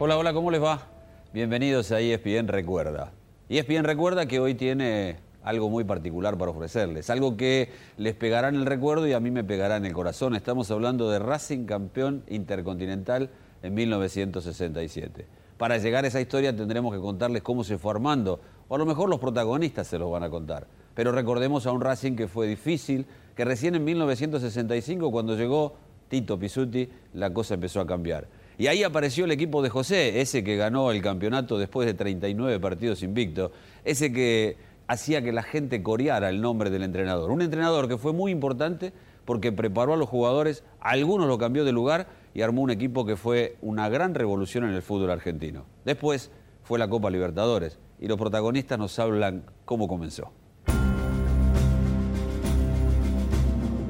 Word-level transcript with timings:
Hola, 0.00 0.16
hola, 0.16 0.32
¿cómo 0.32 0.52
les 0.52 0.62
va? 0.62 0.86
Bienvenidos 1.32 1.90
a 1.90 1.98
ESPN 1.98 2.46
Recuerda. 2.46 3.10
ESPN 3.48 3.82
Recuerda 3.82 4.26
que 4.26 4.38
hoy 4.38 4.54
tiene 4.54 5.16
algo 5.42 5.68
muy 5.70 5.82
particular 5.82 6.38
para 6.38 6.52
ofrecerles, 6.52 7.10
algo 7.10 7.36
que 7.36 7.70
les 7.96 8.14
pegará 8.14 8.48
en 8.48 8.54
el 8.54 8.64
recuerdo 8.64 9.08
y 9.08 9.12
a 9.12 9.18
mí 9.18 9.32
me 9.32 9.42
pegará 9.42 9.76
en 9.76 9.86
el 9.86 9.92
corazón. 9.92 10.36
Estamos 10.36 10.70
hablando 10.70 11.10
de 11.10 11.18
Racing 11.18 11.64
campeón 11.64 12.22
intercontinental 12.28 13.30
en 13.60 13.74
1967. 13.74 15.26
Para 15.56 15.78
llegar 15.78 16.04
a 16.04 16.06
esa 16.06 16.20
historia 16.20 16.54
tendremos 16.54 16.94
que 16.94 17.00
contarles 17.00 17.42
cómo 17.42 17.64
se 17.64 17.76
fue 17.76 17.90
armando, 17.90 18.40
o 18.68 18.76
a 18.76 18.78
lo 18.78 18.86
mejor 18.86 19.08
los 19.08 19.18
protagonistas 19.18 19.88
se 19.88 19.98
los 19.98 20.12
van 20.12 20.22
a 20.22 20.30
contar. 20.30 20.68
Pero 20.94 21.10
recordemos 21.10 21.66
a 21.66 21.72
un 21.72 21.80
Racing 21.80 22.14
que 22.14 22.28
fue 22.28 22.46
difícil, 22.46 23.04
que 23.34 23.44
recién 23.44 23.74
en 23.74 23.82
1965, 23.82 25.10
cuando 25.10 25.34
llegó 25.34 25.74
Tito 26.08 26.38
Pisuti, 26.38 26.88
la 27.14 27.34
cosa 27.34 27.54
empezó 27.54 27.80
a 27.80 27.86
cambiar. 27.88 28.28
Y 28.58 28.66
ahí 28.66 28.82
apareció 28.82 29.24
el 29.24 29.30
equipo 29.30 29.62
de 29.62 29.70
José, 29.70 30.20
ese 30.20 30.42
que 30.42 30.56
ganó 30.56 30.90
el 30.90 31.00
campeonato 31.00 31.58
después 31.58 31.86
de 31.86 31.94
39 31.94 32.58
partidos 32.58 33.04
invicto, 33.04 33.52
ese 33.84 34.12
que 34.12 34.56
hacía 34.88 35.22
que 35.22 35.30
la 35.30 35.44
gente 35.44 35.80
coreara 35.80 36.28
el 36.28 36.40
nombre 36.40 36.68
del 36.68 36.82
entrenador. 36.82 37.30
Un 37.30 37.40
entrenador 37.40 37.86
que 37.86 37.96
fue 37.98 38.12
muy 38.12 38.32
importante 38.32 38.92
porque 39.24 39.52
preparó 39.52 39.92
a 39.92 39.96
los 39.96 40.08
jugadores, 40.08 40.64
algunos 40.80 41.28
lo 41.28 41.38
cambió 41.38 41.64
de 41.64 41.70
lugar 41.70 42.08
y 42.34 42.42
armó 42.42 42.62
un 42.62 42.70
equipo 42.70 43.06
que 43.06 43.14
fue 43.14 43.56
una 43.62 43.88
gran 43.88 44.16
revolución 44.16 44.64
en 44.64 44.70
el 44.70 44.82
fútbol 44.82 45.12
argentino. 45.12 45.64
Después 45.84 46.32
fue 46.64 46.80
la 46.80 46.88
Copa 46.88 47.10
Libertadores 47.10 47.78
y 48.00 48.08
los 48.08 48.18
protagonistas 48.18 48.76
nos 48.76 48.98
hablan 48.98 49.44
cómo 49.66 49.86
comenzó. 49.86 50.32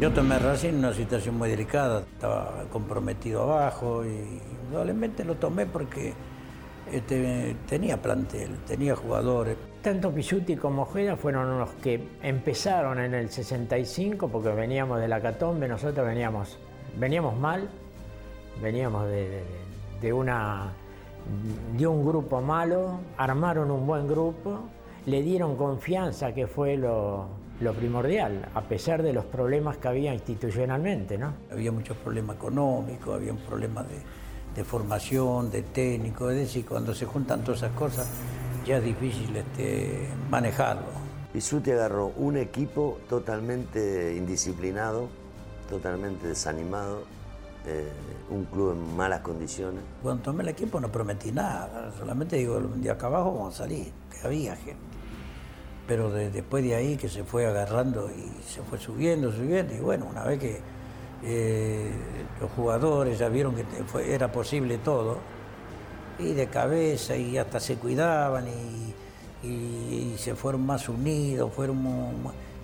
Yo 0.01 0.13
tomé 0.13 0.39
Racing 0.39 0.69
en 0.69 0.79
una 0.79 0.95
situación 0.95 1.37
muy 1.39 1.49
delicada, 1.49 2.01
estaba 2.01 2.67
comprometido 2.71 3.43
abajo 3.43 4.05
y 4.05 4.41
probablemente 4.69 5.25
lo 5.25 5.35
tomé 5.37 5.67
porque 5.67 6.15
este, 6.93 7.57
tenía 7.69 8.01
plantel, 8.01 8.57
tenía 8.67 8.97
jugadores. 8.97 9.57
Tanto 9.83 10.11
Pisuti 10.13 10.57
como 10.57 10.83
Ojeda 10.83 11.17
fueron 11.17 11.59
los 11.59 11.71
que 11.75 12.09
empezaron 12.23 12.99
en 12.99 13.15
el 13.15 13.31
65 13.31 14.29
porque 14.29 14.51
veníamos 14.51 15.01
de 15.01 15.09
la 15.09 15.21
Catombe, 15.21 15.69
nosotros 15.69 16.07
veníamos, 16.07 16.59
veníamos 16.99 17.39
mal, 17.39 17.69
veníamos 18.63 19.07
de, 19.09 20.13
una, 20.13 20.73
de 21.77 21.87
un 21.87 22.05
grupo 22.07 22.41
malo, 22.41 23.01
armaron 23.17 23.71
un 23.71 23.87
buen 23.87 24.09
grupo, 24.09 24.61
le 25.07 25.23
dieron 25.23 25.57
confianza 25.57 26.33
que 26.33 26.47
fue 26.47 26.77
lo, 26.77 27.27
lo 27.61 27.73
primordial, 27.75 28.49
a 28.55 28.63
pesar 28.63 29.03
de 29.03 29.13
los 29.13 29.25
problemas 29.27 29.77
que 29.77 29.89
había 29.89 30.13
institucionalmente. 30.15 31.19
¿no? 31.19 31.35
Había 31.53 31.71
muchos 31.71 31.97
problemas 31.99 32.37
económicos, 32.37 33.15
había 33.15 33.33
un 33.33 33.39
problema 33.39 33.83
de, 33.83 33.97
formación, 34.65 35.51
de 35.51 35.63
técnico, 35.63 36.31
es 36.31 36.37
decir, 36.37 36.65
cuando 36.67 36.95
se 36.95 37.07
juntan 37.07 37.43
todas 37.43 37.63
esas 37.63 37.73
cosas 37.73 38.09
ya 38.67 38.79
es 38.79 38.85
difícil 38.85 39.35
este, 39.35 40.09
manejarlo. 40.31 40.87
Pisuti 41.33 41.71
agarró 41.71 42.13
un 42.17 42.37
equipo 42.37 42.99
totalmente 43.09 44.15
indisciplinado, 44.17 45.09
totalmente 45.69 46.29
desanimado, 46.29 47.05
eh, 47.67 47.91
un 48.31 48.45
club 48.45 48.73
en 48.73 48.97
malas 48.97 49.21
condiciones. 49.21 49.83
Cuando 50.03 50.23
tomé 50.23 50.43
el 50.43 50.51
equipo 50.51 50.81
no 50.81 50.91
prometí 50.91 51.33
nada, 51.33 51.93
solamente 51.99 52.37
digo, 52.37 52.61
de 52.61 52.91
acá 52.91 53.07
abajo 53.07 53.33
vamos 53.33 53.55
a 53.55 53.59
salir, 53.59 53.93
que 54.11 54.27
había 54.27 54.57
gente 54.57 54.89
pero 55.89 56.11
después 56.11 56.63
de 56.63 56.75
ahí 56.75 56.97
que 56.99 57.09
se 57.09 57.25
fue 57.25 57.47
agarrando 57.47 58.11
y 58.11 58.43
se 58.43 58.61
fue 58.63 58.79
subiendo, 58.79 59.33
subiendo, 59.33 59.75
y 59.75 59.79
bueno, 59.79 60.07
una 60.09 60.23
vez 60.23 60.39
que 60.39 60.61
eh, 61.25 61.91
los 62.41 62.51
jugadores 62.53 63.19
ya 63.19 63.29
vieron 63.29 63.55
que 63.55 63.65
era 64.15 64.31
posible 64.31 64.79
todo, 64.79 65.19
y 66.19 66.33
de 66.33 66.49
cabeza 66.49 67.17
y 67.17 67.39
hasta 67.39 67.61
se 67.61 67.77
cuidaban 67.77 68.47
y, 68.49 70.15
se 70.19 70.35
fueron 70.35 70.67
más 70.67 70.89
unidos, 70.89 71.53
fueron... 71.55 71.79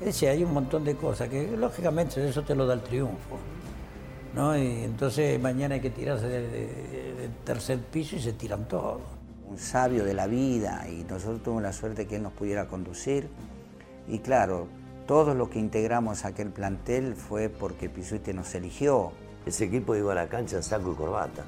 Es 0.00 0.06
decir, 0.06 0.28
hay 0.28 0.42
un 0.42 0.52
montón 0.52 0.84
de 0.84 0.96
cosas 0.96 1.28
que 1.28 1.56
lógicamente 1.56 2.28
eso 2.28 2.42
te 2.42 2.54
lo 2.54 2.66
da 2.66 2.74
el 2.74 2.82
triunfo. 2.82 3.38
¿no? 4.34 4.58
Y 4.58 4.82
entonces 4.82 5.40
mañana 5.40 5.76
hay 5.76 5.80
que 5.80 5.90
tirarse 5.90 6.26
del 6.26 7.30
tercer 7.44 7.78
piso 7.78 8.16
y 8.16 8.20
se 8.20 8.32
tiran 8.32 8.66
todos 8.66 9.00
un 9.48 9.58
sabio 9.58 10.04
de 10.04 10.14
la 10.14 10.26
vida 10.26 10.86
y 10.88 11.04
nosotros 11.04 11.42
tuvimos 11.42 11.62
la 11.62 11.72
suerte 11.72 12.06
que 12.06 12.16
él 12.16 12.22
nos 12.22 12.32
pudiera 12.32 12.66
conducir. 12.66 13.28
Y 14.08 14.18
claro, 14.18 14.66
todos 15.06 15.36
los 15.36 15.50
que 15.50 15.58
integramos 15.58 16.24
aquel 16.24 16.50
plantel 16.50 17.14
fue 17.14 17.50
porque 17.50 17.90
Pisuite 17.90 18.32
nos 18.32 18.54
eligió. 18.54 19.12
Ese 19.44 19.64
equipo 19.64 19.94
iba 19.94 20.12
a 20.12 20.14
la 20.14 20.28
cancha 20.28 20.56
en 20.56 20.62
saco 20.62 20.92
y 20.92 20.94
corbata. 20.94 21.44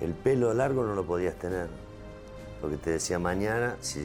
El 0.00 0.14
pelo 0.14 0.54
largo 0.54 0.84
no 0.84 0.94
lo 0.94 1.04
podías 1.04 1.34
tener, 1.36 1.68
porque 2.60 2.78
te 2.78 2.90
decía 2.90 3.18
mañana, 3.18 3.76
si, 3.80 4.00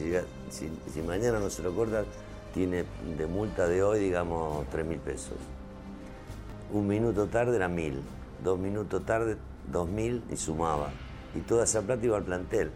mañana 1.06 1.38
no 1.38 1.48
se 1.48 1.62
lo 1.62 1.74
cortas, 1.74 2.04
tiene 2.52 2.84
de 3.16 3.26
multa 3.26 3.66
de 3.66 3.82
hoy, 3.82 4.00
digamos, 4.00 4.66
3 4.70 4.84
mil 4.84 4.98
pesos. 4.98 5.36
Un 6.72 6.86
minuto 6.86 7.26
tarde 7.28 7.56
era 7.56 7.68
mil, 7.68 8.02
dos 8.42 8.58
minutos 8.58 9.04
tarde, 9.04 9.36
dos 9.70 9.88
mil 9.88 10.22
y 10.30 10.36
sumaba. 10.36 10.90
Y 11.34 11.40
toda 11.40 11.64
esa 11.64 11.80
plata 11.80 12.04
iba 12.04 12.16
al 12.18 12.24
plantel. 12.24 12.70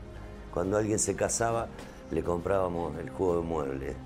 Cuando 0.52 0.78
alguien 0.78 0.98
se 0.98 1.14
casaba, 1.14 1.68
le 2.10 2.22
comprábamos 2.22 2.98
el 2.98 3.10
juego 3.10 3.40
de 3.40 3.46
muebles. 3.46 3.96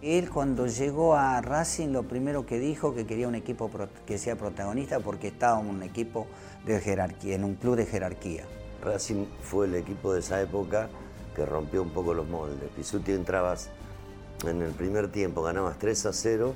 Él 0.00 0.30
cuando 0.30 0.68
llegó 0.68 1.16
a 1.16 1.40
Racing 1.40 1.88
lo 1.88 2.04
primero 2.04 2.46
que 2.46 2.60
dijo 2.60 2.94
que 2.94 3.04
quería 3.04 3.26
un 3.26 3.34
equipo 3.34 3.68
que 4.06 4.16
sea 4.16 4.36
protagonista 4.36 5.00
porque 5.00 5.28
estaba 5.28 5.60
en 5.60 5.66
un 5.66 5.82
equipo 5.82 6.28
de 6.64 6.80
jerarquía, 6.80 7.34
en 7.34 7.42
un 7.42 7.56
club 7.56 7.74
de 7.76 7.86
jerarquía. 7.86 8.44
Racing 8.84 9.26
fue 9.42 9.66
el 9.66 9.74
equipo 9.74 10.12
de 10.12 10.20
esa 10.20 10.40
época 10.40 10.88
que 11.34 11.44
rompió 11.44 11.82
un 11.82 11.90
poco 11.90 12.14
los 12.14 12.28
moldes. 12.28 12.68
Pisuti 12.76 13.10
entrabas 13.10 13.70
en 14.46 14.62
el 14.62 14.70
primer 14.70 15.10
tiempo, 15.10 15.42
ganabas 15.42 15.78
3 15.78 16.06
a 16.06 16.12
0, 16.12 16.54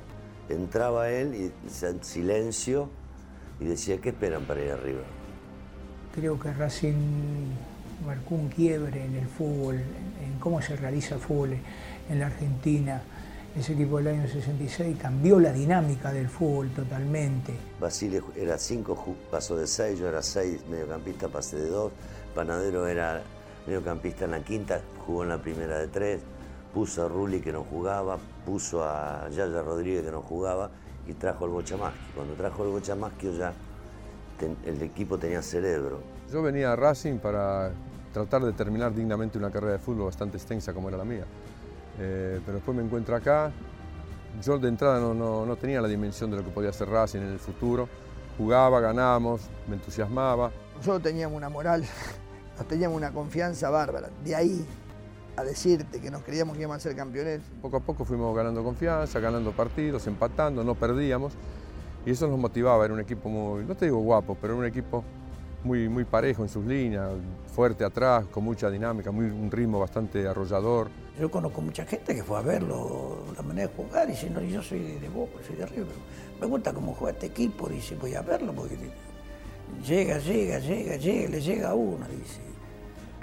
entraba 0.48 1.10
él 1.10 1.34
y 1.34 1.84
en 1.84 2.04
silencio 2.04 2.88
y 3.58 3.64
decía, 3.64 4.00
¿qué 4.00 4.10
esperan 4.10 4.44
para 4.44 4.62
ir 4.62 4.70
arriba? 4.70 5.02
Creo 6.14 6.38
que 6.38 6.52
Racing 6.52 6.94
marcó 8.06 8.36
un 8.36 8.48
quiebre 8.50 9.04
en 9.04 9.16
el 9.16 9.26
fútbol, 9.26 9.76
en 9.76 10.38
cómo 10.38 10.62
se 10.62 10.76
realiza 10.76 11.16
el 11.16 11.20
fútbol 11.20 11.56
en 12.08 12.18
la 12.20 12.26
Argentina. 12.26 13.02
Ese 13.54 13.74
equipo 13.74 13.98
del 13.98 14.08
año 14.08 14.26
66 14.26 14.96
cambió 14.98 15.38
la 15.38 15.52
dinámica 15.52 16.10
del 16.10 16.26
fútbol 16.28 16.70
totalmente. 16.70 17.52
Basile 17.78 18.22
era 18.34 18.56
5, 18.56 19.16
pasó 19.30 19.56
de 19.56 19.66
6, 19.66 19.98
yo 19.98 20.08
era 20.08 20.22
6, 20.22 20.68
mediocampista 20.70 21.28
pasé 21.28 21.58
de 21.58 21.68
2. 21.68 21.92
Panadero 22.34 22.86
era 22.86 23.22
mediocampista 23.66 24.24
en 24.24 24.30
la 24.30 24.40
quinta, 24.42 24.80
jugó 25.04 25.24
en 25.24 25.28
la 25.28 25.42
primera 25.42 25.78
de 25.78 25.88
3. 25.88 26.20
Puso 26.72 27.04
a 27.04 27.08
Rulli 27.08 27.42
que 27.42 27.52
no 27.52 27.62
jugaba, 27.64 28.16
puso 28.46 28.82
a 28.84 29.28
Yaya 29.28 29.60
Rodríguez 29.60 30.02
que 30.02 30.12
no 30.12 30.22
jugaba 30.22 30.70
y 31.06 31.12
trajo 31.12 31.44
al 31.44 31.50
Bochamasqui. 31.50 31.98
Cuando 32.14 32.32
trajo 32.32 32.62
al 32.62 32.70
Bochamasqui 32.70 33.36
ya 33.36 33.52
el 34.64 34.80
equipo 34.80 35.18
tenía 35.18 35.42
cerebro. 35.42 36.00
Yo 36.32 36.40
venía 36.42 36.72
a 36.72 36.76
Racing 36.76 37.18
para 37.18 37.70
tratar 38.14 38.42
de 38.42 38.52
terminar 38.54 38.94
dignamente 38.94 39.36
una 39.36 39.50
carrera 39.50 39.74
de 39.74 39.78
fútbol 39.78 40.06
bastante 40.06 40.38
extensa 40.38 40.72
como 40.72 40.88
era 40.88 40.96
la 40.96 41.04
mía. 41.04 41.26
Eh, 41.98 42.40
pero 42.44 42.56
después 42.56 42.76
me 42.76 42.82
encuentro 42.82 43.14
acá. 43.14 43.52
Yo 44.42 44.58
de 44.58 44.68
entrada 44.68 44.98
no, 44.98 45.56
tenía 45.56 45.80
la 45.80 45.88
dimensión 45.88 46.30
de 46.30 46.38
lo 46.38 46.44
que 46.44 46.50
podía 46.50 46.70
hacer 46.70 46.88
Racing 46.88 47.20
en 47.20 47.32
el 47.32 47.38
futuro. 47.38 47.88
Jugaba, 48.38 48.80
ganábamos, 48.80 49.42
me 49.68 49.74
entusiasmaba. 49.74 50.50
Nosotros 50.76 51.02
teníamos 51.02 51.36
una 51.36 51.50
moral, 51.50 51.84
nos 52.56 52.66
teníamos 52.66 52.96
una 52.96 53.12
confianza 53.12 53.68
bárbara. 53.68 54.08
De 54.24 54.34
ahí 54.34 54.66
a 55.36 55.44
decirte 55.44 56.00
que 56.00 56.10
nos 56.10 56.22
creíamos 56.22 56.56
que 56.56 56.62
íbamos 56.62 56.78
a 56.78 56.80
ser 56.80 56.96
campeones. 56.96 57.40
Poco 57.60 57.76
a 57.76 57.80
poco 57.80 58.04
fuimos 58.04 58.34
ganando 58.34 58.64
confianza, 58.64 59.20
ganando 59.20 59.52
partidos, 59.52 60.06
empatando, 60.06 60.64
no 60.64 60.74
perdíamos. 60.74 61.34
Y 62.04 62.10
eso 62.10 62.26
nos 62.26 62.38
motivaba, 62.38 62.84
era 62.84 62.94
un 62.94 63.00
equipo 63.00 63.28
muy, 63.28 63.64
no 63.64 63.76
te 63.76 63.84
digo 63.84 63.98
guapo, 63.98 64.36
pero 64.40 64.54
era 64.54 64.60
un 64.60 64.66
equipo 64.66 65.04
muy, 65.64 65.88
muy 65.88 66.04
parejo 66.04 66.42
en 66.42 66.48
sus 66.48 66.64
líneas, 66.64 67.10
fuerte 67.54 67.84
atrás, 67.84 68.26
con 68.26 68.44
mucha 68.44 68.70
dinámica, 68.70 69.10
muy, 69.10 69.26
un 69.26 69.50
ritmo 69.50 69.78
bastante 69.78 70.26
arrollador. 70.26 70.88
Yo 71.20 71.30
conozco 71.30 71.60
mucha 71.60 71.84
gente 71.84 72.14
que 72.14 72.22
fue 72.22 72.38
a 72.38 72.42
verlo, 72.42 73.18
la 73.36 73.42
manera 73.42 73.68
de 73.68 73.74
jugar, 73.74 74.08
y 74.08 74.12
dice, 74.12 74.30
no, 74.30 74.40
yo 74.40 74.62
soy 74.62 74.80
de 74.80 75.08
Boca, 75.08 75.38
soy 75.46 75.56
de 75.56 75.66
River, 75.66 75.94
me 76.40 76.46
gusta 76.46 76.72
cómo 76.72 76.94
juega 76.94 77.12
este 77.12 77.26
equipo, 77.26 77.68
dice, 77.68 77.96
voy 77.96 78.14
a 78.14 78.22
verlo, 78.22 78.52
porque 78.52 78.76
llega, 79.86 80.18
llega, 80.18 80.58
llega, 80.58 80.96
llega, 80.96 81.28
le 81.28 81.40
llega 81.40 81.70
a 81.70 81.74
uno, 81.74 82.06
dice. 82.08 82.40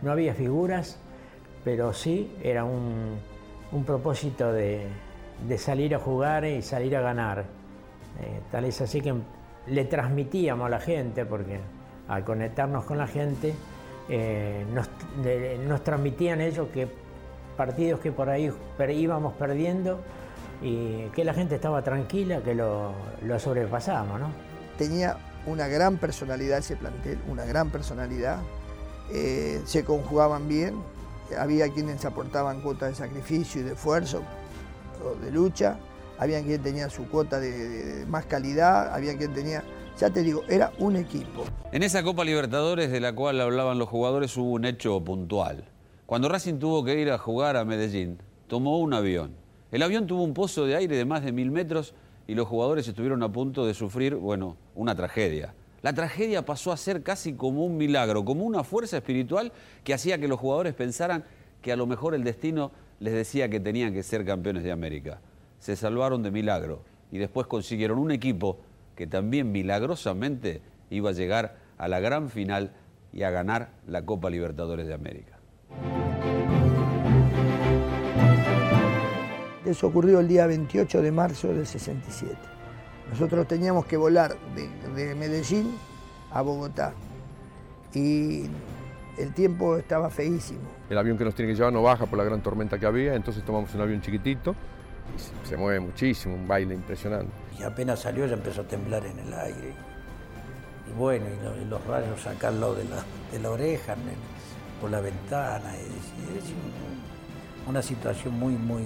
No 0.01 0.11
había 0.11 0.33
figuras, 0.33 0.97
pero 1.63 1.93
sí 1.93 2.31
era 2.41 2.63
un, 2.63 3.17
un 3.71 3.83
propósito 3.83 4.53
de, 4.53 4.87
de, 5.47 5.57
salir 5.57 5.93
a 5.93 5.99
jugar 5.99 6.45
y 6.45 6.61
salir 6.61 6.95
a 6.95 7.01
ganar. 7.01 7.39
Eh, 8.21 8.41
tal 8.51 8.65
es 8.65 8.79
así 8.79 9.01
que 9.01 9.13
le 9.67 9.85
transmitíamos 9.85 10.67
a 10.67 10.69
la 10.69 10.79
gente, 10.79 11.25
porque 11.25 11.59
al 12.09 12.23
conectarnos 12.25 12.83
con 12.85 12.97
la 12.97 13.07
gente, 13.07 13.55
eh, 14.09 14.65
nos, 14.73 15.83
transmitían 15.83 16.41
ellos 16.41 16.67
que 16.73 16.87
partidos 17.55 17.99
que 17.99 18.11
por 18.11 18.29
ahí 18.29 18.51
íbamos 18.89 19.33
perdiendo 19.33 19.99
y 20.61 21.03
que 21.09 21.23
la 21.23 21.33
gente 21.33 21.55
estaba 21.55 21.81
tranquila, 21.83 22.41
que 22.41 22.55
lo, 22.55 22.93
sobrepasábamos. 23.37 24.19
¿no? 24.19 24.27
Tenía 24.77 25.17
una 25.45 25.67
gran 25.67 25.97
personalidad 25.97 26.59
ese 26.59 26.75
plantel, 26.75 27.19
una 27.29 27.45
gran 27.45 27.69
personalidad, 27.69 28.39
eh, 29.11 29.61
se 29.65 29.83
conjugaban 29.85 30.47
bien, 30.47 30.75
había 31.37 31.69
quienes 31.69 32.03
aportaban 32.05 32.61
cuotas 32.61 32.89
de 32.89 32.95
sacrificio 32.95 33.61
y 33.61 33.63
de 33.63 33.73
esfuerzo, 33.73 34.23
o 35.03 35.23
de 35.23 35.31
lucha, 35.31 35.77
había 36.17 36.43
quien 36.43 36.61
tenía 36.61 36.89
su 36.89 37.07
cuota 37.07 37.39
de, 37.39 38.05
más 38.07 38.25
calidad, 38.25 38.93
había 38.93 39.17
quien 39.17 39.33
tenía, 39.33 39.63
ya 39.99 40.09
te 40.09 40.23
digo, 40.23 40.43
era 40.47 40.71
un 40.79 40.95
equipo. 40.95 41.43
En 41.73 41.83
esa 41.83 42.03
Copa 42.03 42.23
Libertadores 42.23 42.89
de 42.89 43.01
la 43.01 43.13
cual 43.13 43.41
hablaban 43.41 43.77
los 43.77 43.89
jugadores 43.89 44.35
hubo 44.37 44.51
un 44.51 44.63
hecho 44.63 45.03
puntual. 45.03 45.65
Cuando 46.05 46.29
Racing 46.29 46.57
tuvo 46.57 46.85
que 46.85 46.99
ir 46.99 47.11
a 47.11 47.17
jugar 47.17 47.57
a 47.57 47.65
Medellín, 47.65 48.17
tomó 48.47 48.79
un 48.79 48.93
avión. 48.93 49.35
El 49.71 49.83
avión 49.83 50.07
tuvo 50.07 50.23
un 50.23 50.33
pozo 50.33 50.65
de 50.65 50.77
aire 50.77 50.95
de 50.95 51.03
más 51.03 51.23
de 51.23 51.33
mil 51.33 51.51
metros 51.51 51.93
y 52.27 52.35
los 52.35 52.47
jugadores 52.47 52.87
estuvieron 52.87 53.21
a 53.23 53.31
punto 53.31 53.65
de 53.65 53.73
sufrir, 53.73 54.15
bueno, 54.15 54.55
una 54.73 54.95
tragedia. 54.95 55.53
La 55.81 55.93
tragedia 55.93 56.45
pasó 56.45 56.71
a 56.71 56.77
ser 56.77 57.03
casi 57.03 57.33
como 57.33 57.65
un 57.65 57.75
milagro, 57.75 58.23
como 58.23 58.45
una 58.45 58.63
fuerza 58.63 58.97
espiritual 58.97 59.51
que 59.83 59.93
hacía 59.93 60.17
que 60.17 60.29
los 60.29 60.39
jugadores 60.39 60.73
pensaran 60.73 61.25
que 61.61 61.73
a 61.73 61.75
lo 61.75 61.87
mejor 61.87 62.15
el 62.15 62.23
destino 62.23 62.71
les 63.01 63.13
decía 63.13 63.49
que 63.49 63.59
tenían 63.59 63.93
que 63.93 64.03
ser 64.03 64.25
campeones 64.25 64.63
de 64.63 64.71
América. 64.71 65.19
Se 65.59 65.75
salvaron 65.75 66.23
de 66.23 66.31
milagro 66.31 66.83
y 67.11 67.17
después 67.17 67.47
consiguieron 67.47 67.99
un 67.99 68.11
equipo 68.11 68.59
que 68.99 69.07
también 69.07 69.53
milagrosamente 69.53 70.61
iba 70.89 71.11
a 71.11 71.13
llegar 71.13 71.55
a 71.77 71.87
la 71.87 72.01
gran 72.01 72.29
final 72.29 72.73
y 73.13 73.23
a 73.23 73.29
ganar 73.29 73.69
la 73.87 74.05
Copa 74.05 74.29
Libertadores 74.29 74.87
de 74.87 74.93
América. 74.93 75.39
Eso 79.65 79.87
ocurrió 79.87 80.19
el 80.19 80.27
día 80.27 80.45
28 80.47 81.01
de 81.01 81.11
marzo 81.13 81.47
del 81.47 81.65
67. 81.65 82.35
Nosotros 83.09 83.47
teníamos 83.47 83.85
que 83.85 83.95
volar 83.95 84.35
de, 84.53 85.15
Medellín 85.15 85.77
a 86.33 86.41
Bogotá 86.41 86.93
y 87.93 88.47
el 89.17 89.33
tiempo 89.33 89.77
estaba 89.77 90.09
feísimo. 90.09 90.59
El 90.89 90.97
avión 90.97 91.17
que 91.17 91.23
nos 91.23 91.35
tiene 91.35 91.53
que 91.53 91.55
llevar 91.55 91.71
no 91.71 91.81
baja 91.81 92.05
por 92.05 92.17
la 92.17 92.25
gran 92.25 92.43
tormenta 92.43 92.77
que 92.77 92.85
había, 92.85 93.15
entonces 93.15 93.45
tomamos 93.45 93.73
un 93.73 93.79
avión 93.79 94.01
chiquitito 94.01 94.57
se 95.43 95.57
mueve 95.57 95.79
muchísimo, 95.79 96.35
un 96.35 96.47
baile 96.47 96.75
impresionante. 96.75 97.31
Y 97.59 97.63
apenas 97.63 97.99
salió 97.99 98.25
ya 98.25 98.33
empezó 98.33 98.61
a 98.61 98.63
temblar 98.65 99.05
en 99.05 99.19
el 99.19 99.33
aire. 99.33 99.73
Y 100.89 100.97
bueno, 100.97 101.25
y 101.61 101.65
los 101.65 101.85
rayos 101.85 102.21
sacarlo 102.21 102.73
de 102.75 102.85
la, 102.85 103.03
de 103.31 103.39
la 103.39 103.51
oreja, 103.51 103.95
por 104.79 104.89
la 104.89 105.01
ventana. 105.01 105.75
Es, 105.75 106.53
una 107.67 107.81
situación 107.83 108.39
muy, 108.39 108.53
muy, 108.53 108.83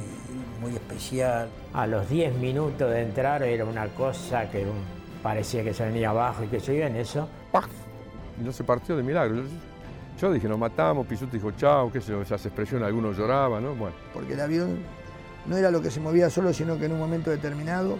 muy 0.59 0.73
especial. 0.73 1.47
A 1.73 1.87
los 1.87 2.09
10 2.09 2.35
minutos 2.35 2.91
de 2.91 3.01
entrar 3.01 3.41
era 3.43 3.63
una 3.63 3.87
cosa 3.87 4.49
que 4.49 4.65
parecía 5.21 5.63
que 5.63 5.73
se 5.73 5.85
venía 5.85 6.09
abajo 6.09 6.43
y 6.43 6.47
que 6.47 6.59
se 6.59 6.75
iba 6.75 6.87
en 6.87 6.97
eso. 6.97 7.29
¡Paf! 7.51 7.69
Y 8.39 8.43
no 8.43 8.51
se 8.51 8.63
partió 8.63 8.97
de 8.97 9.03
milagro. 9.03 9.43
Yo 10.19 10.31
dije, 10.31 10.47
nos 10.47 10.59
matamos, 10.59 11.07
Pisuti 11.07 11.37
dijo 11.37 11.51
chao, 11.51 11.91
qué 11.91 12.01
sé 12.01 12.11
yo, 12.11 12.21
esas 12.21 12.45
expresiones, 12.45 12.87
algunos 12.87 13.17
lloraban, 13.17 13.63
¿no? 13.63 13.75
Bueno. 13.75 13.95
Porque 14.13 14.33
el 14.33 14.41
avión 14.41 14.79
no 15.45 15.57
era 15.57 15.71
lo 15.71 15.81
que 15.81 15.91
se 15.91 15.99
movía 15.99 16.29
solo, 16.29 16.53
sino 16.53 16.77
que 16.77 16.85
en 16.85 16.93
un 16.93 16.99
momento 16.99 17.29
determinado 17.31 17.97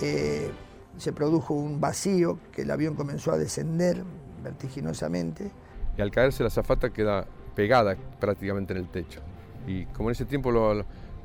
eh, 0.00 0.50
se 0.96 1.12
produjo 1.12 1.54
un 1.54 1.80
vacío, 1.80 2.38
que 2.52 2.62
el 2.62 2.70
avión 2.70 2.94
comenzó 2.94 3.32
a 3.32 3.38
descender 3.38 4.02
vertiginosamente. 4.42 5.50
Y 5.96 6.02
al 6.02 6.10
caerse 6.10 6.42
la 6.42 6.50
zafata 6.50 6.90
queda 6.90 7.26
pegada 7.54 7.96
prácticamente 8.18 8.72
en 8.72 8.80
el 8.80 8.88
techo. 8.88 9.20
Y 9.66 9.86
como 9.86 10.10
en 10.10 10.12
ese 10.12 10.24
tiempo 10.24 10.52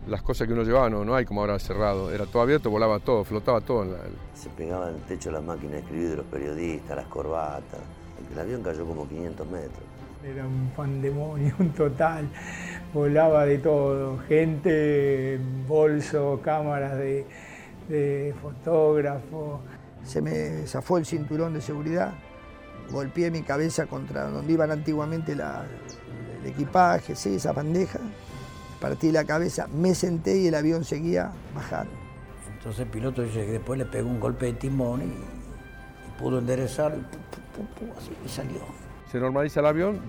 las 0.08 0.22
cosas 0.22 0.48
que 0.48 0.54
uno 0.54 0.64
llevaba 0.64 0.90
no, 0.90 1.04
no 1.04 1.16
hay 1.16 1.26
como 1.26 1.42
ahora 1.42 1.60
cerrado, 1.60 2.12
era 2.12 2.26
todo 2.26 2.42
abierto, 2.42 2.70
volaba 2.70 3.00
todo, 3.00 3.24
flotaba 3.24 3.62
todo. 3.62 3.86
Se 4.34 4.50
pegaba 4.50 4.90
en 4.90 4.96
el 4.96 5.02
techo 5.02 5.32
las 5.32 5.44
máquinas 5.44 5.74
de 5.74 5.80
escribir 5.80 6.10
de 6.10 6.18
los 6.18 6.26
periodistas, 6.28 6.96
las 6.96 7.08
corbatas. 7.08 7.80
El 8.32 8.40
avión 8.40 8.62
cayó 8.62 8.86
como 8.86 9.08
500 9.08 9.48
metros. 9.48 9.84
Era 10.24 10.46
un 10.46 10.72
pandemonio 10.76 11.56
un 11.60 11.70
total, 11.70 12.28
volaba 12.94 13.46
de 13.46 13.58
todo, 13.60 14.20
gente, 14.28 15.40
bolso, 15.68 16.40
cámaras 16.44 16.98
de, 16.98 17.26
de 17.88 18.34
fotógrafo. 18.42 19.62
Se 20.04 20.22
me 20.22 20.66
zafó 20.66 20.98
el 20.98 21.06
cinturón 21.06 21.54
de 21.54 21.62
seguridad, 21.62 22.14
golpeé 22.92 23.32
mi 23.32 23.42
cabeza 23.42 23.86
contra 23.86 24.30
donde 24.30 24.54
iban 24.54 24.72
antiguamente 24.72 25.34
el 25.34 25.42
equipaje, 26.46 27.16
sí, 27.16 27.36
esa 27.36 27.52
bandeja 27.52 28.00
partí 28.80 29.12
la 29.12 29.26
cabeza, 29.26 29.68
me 29.68 29.94
senté 29.94 30.38
y 30.38 30.48
el 30.48 30.56
avión 30.56 30.84
seguía 30.84 31.32
bajando. 31.54 31.92
Entonces 32.58 32.82
el 32.82 32.88
piloto 32.88 33.22
dice 33.22 33.46
que 33.46 33.54
después 33.54 33.78
le 33.78 33.86
pegó 33.86 34.10
un 34.10 34.20
golpe 34.20 34.48
de 34.48 34.54
timón 34.54 35.02
y, 35.02 36.20
pudo 36.20 36.40
enderezar 36.40 36.96
y, 38.26 38.30
salió. 38.30 38.60
Se 39.12 39.20
normaliza 39.20 39.60
el 39.62 39.66
avión, 39.66 40.00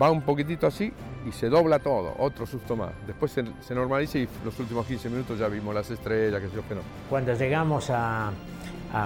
va 0.00 0.10
un 0.10 0.22
poquitito 0.22 0.66
así 0.66 0.92
y 1.26 1.32
se 1.32 1.48
dobla 1.48 1.78
todo, 1.78 2.14
otro 2.18 2.46
susto 2.46 2.76
más. 2.76 2.90
Después 3.06 3.32
se, 3.32 3.74
normaliza 3.74 4.18
y 4.18 4.28
los 4.44 4.58
últimos 4.58 4.86
15 4.86 5.10
minutos 5.10 5.38
ya 5.38 5.48
vimos 5.48 5.74
las 5.74 5.90
estrellas, 5.90 6.40
que 6.40 6.48
sé 6.48 6.56
yo 6.56 6.68
que 6.68 6.74
no. 6.74 6.82
Cuando 7.08 7.34
llegamos 7.34 7.90
a, 7.90 8.30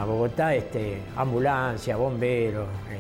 Bogotá, 0.07 0.55
este, 0.55 1.01
ambulancia, 1.17 1.97
bomberos, 1.97 2.69
eh, 2.91 2.99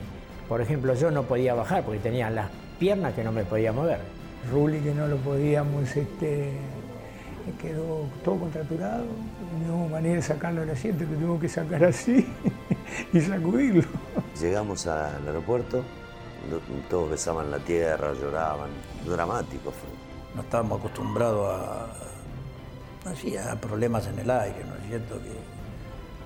por 0.49 0.61
ejemplo, 0.61 0.95
yo 0.95 1.11
no 1.11 1.23
podía 1.23 1.55
bajar 1.55 1.85
porque 1.85 2.01
tenía 2.01 2.31
las 2.31 2.49
piernas 2.79 3.15
que 3.15 3.23
no 3.23 3.31
me 3.31 3.45
podía 3.45 3.73
mover. 3.73 4.01
Rulli 4.51 4.81
que 4.81 4.95
no 4.95 5.07
lo 5.07 5.17
podíamos, 5.19 5.97
este, 5.97 6.53
quedó 7.61 8.07
todo 8.25 8.39
contraturado, 8.39 9.05
no 9.67 9.77
hubo 9.77 9.89
manera 9.89 10.17
de 10.17 10.23
sacarlo 10.23 10.63
del 10.63 10.71
asiento, 10.71 11.05
que 11.09 11.17
tuvo 11.17 11.39
que 11.39 11.49
sacar 11.49 11.85
así 11.85 12.27
y 13.13 13.21
sacudirlo. 13.21 13.85
Llegamos 14.41 14.87
al 14.87 15.27
aeropuerto, 15.27 15.85
todos 16.89 17.11
besaban 17.11 17.51
la 17.51 17.59
tierra, 17.59 18.13
lloraban, 18.15 18.71
dramático 19.07 19.71
fue. 19.71 19.89
No 20.35 20.43
estábamos 20.43 20.79
acostumbrados 20.81 21.49
a, 21.49 21.87
a 23.53 23.57
problemas 23.57 24.07
en 24.07 24.19
el 24.19 24.31
aire, 24.31 24.65
¿no 24.65 24.75
es 24.77 24.89
cierto? 24.89 25.19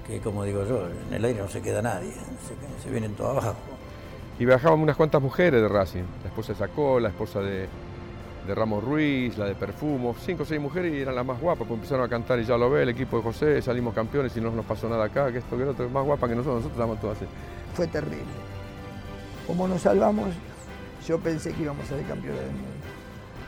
Que, 0.06 0.20
como 0.20 0.44
digo 0.44 0.64
yo, 0.66 0.86
en 1.08 1.14
el 1.14 1.24
aire 1.24 1.40
no 1.40 1.48
se 1.48 1.62
queda 1.62 1.80
nadie, 1.80 2.12
se, 2.12 2.82
se 2.82 2.90
vienen 2.90 3.14
todos 3.14 3.42
abajo. 3.42 3.56
Y 4.38 4.44
viajaban 4.44 4.80
unas 4.80 4.96
cuantas 4.96 5.22
mujeres 5.22 5.62
de 5.62 5.68
Racing, 5.68 6.04
la 6.22 6.28
esposa 6.28 6.52
de 6.52 6.58
Sacó, 6.58 7.00
la 7.00 7.08
esposa 7.08 7.40
de, 7.40 7.68
de 8.46 8.54
Ramos 8.54 8.84
Ruiz, 8.84 9.38
la 9.38 9.46
de 9.46 9.54
Perfumo, 9.54 10.14
cinco 10.18 10.42
o 10.42 10.46
seis 10.46 10.60
mujeres 10.60 10.92
y 10.92 11.00
eran 11.00 11.14
las 11.14 11.24
más 11.24 11.40
guapas, 11.40 11.66
pues 11.66 11.78
empezaron 11.78 12.04
a 12.04 12.08
cantar 12.08 12.38
y 12.40 12.44
ya 12.44 12.56
lo 12.56 12.68
ve, 12.68 12.82
el 12.82 12.90
equipo 12.90 13.16
de 13.16 13.22
José, 13.22 13.62
salimos 13.62 13.94
campeones 13.94 14.36
y 14.36 14.40
no 14.40 14.50
nos 14.50 14.66
pasó 14.66 14.88
nada 14.88 15.04
acá, 15.04 15.32
que 15.32 15.38
esto, 15.38 15.56
que 15.56 15.64
lo 15.64 15.70
otro, 15.70 15.88
más 15.88 16.04
guapa 16.04 16.28
que 16.28 16.34
nosotros, 16.34 16.56
nosotros 16.56 16.78
estamos 16.78 17.00
todas 17.00 17.16
así. 17.16 17.26
Fue 17.74 17.86
terrible. 17.86 18.43
Como 19.46 19.68
nos 19.68 19.82
salvamos, 19.82 20.28
yo 21.06 21.18
pensé 21.18 21.52
que 21.52 21.62
íbamos 21.62 21.84
a 21.84 21.88
ser 21.88 22.06
campeones 22.06 22.40
del 22.40 22.50
mundo. 22.50 22.68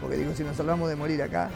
Porque 0.00 0.16
digo, 0.16 0.34
si 0.34 0.44
nos 0.44 0.56
salvamos 0.56 0.90
de 0.90 0.96
morir 0.96 1.22
acá, 1.22 1.50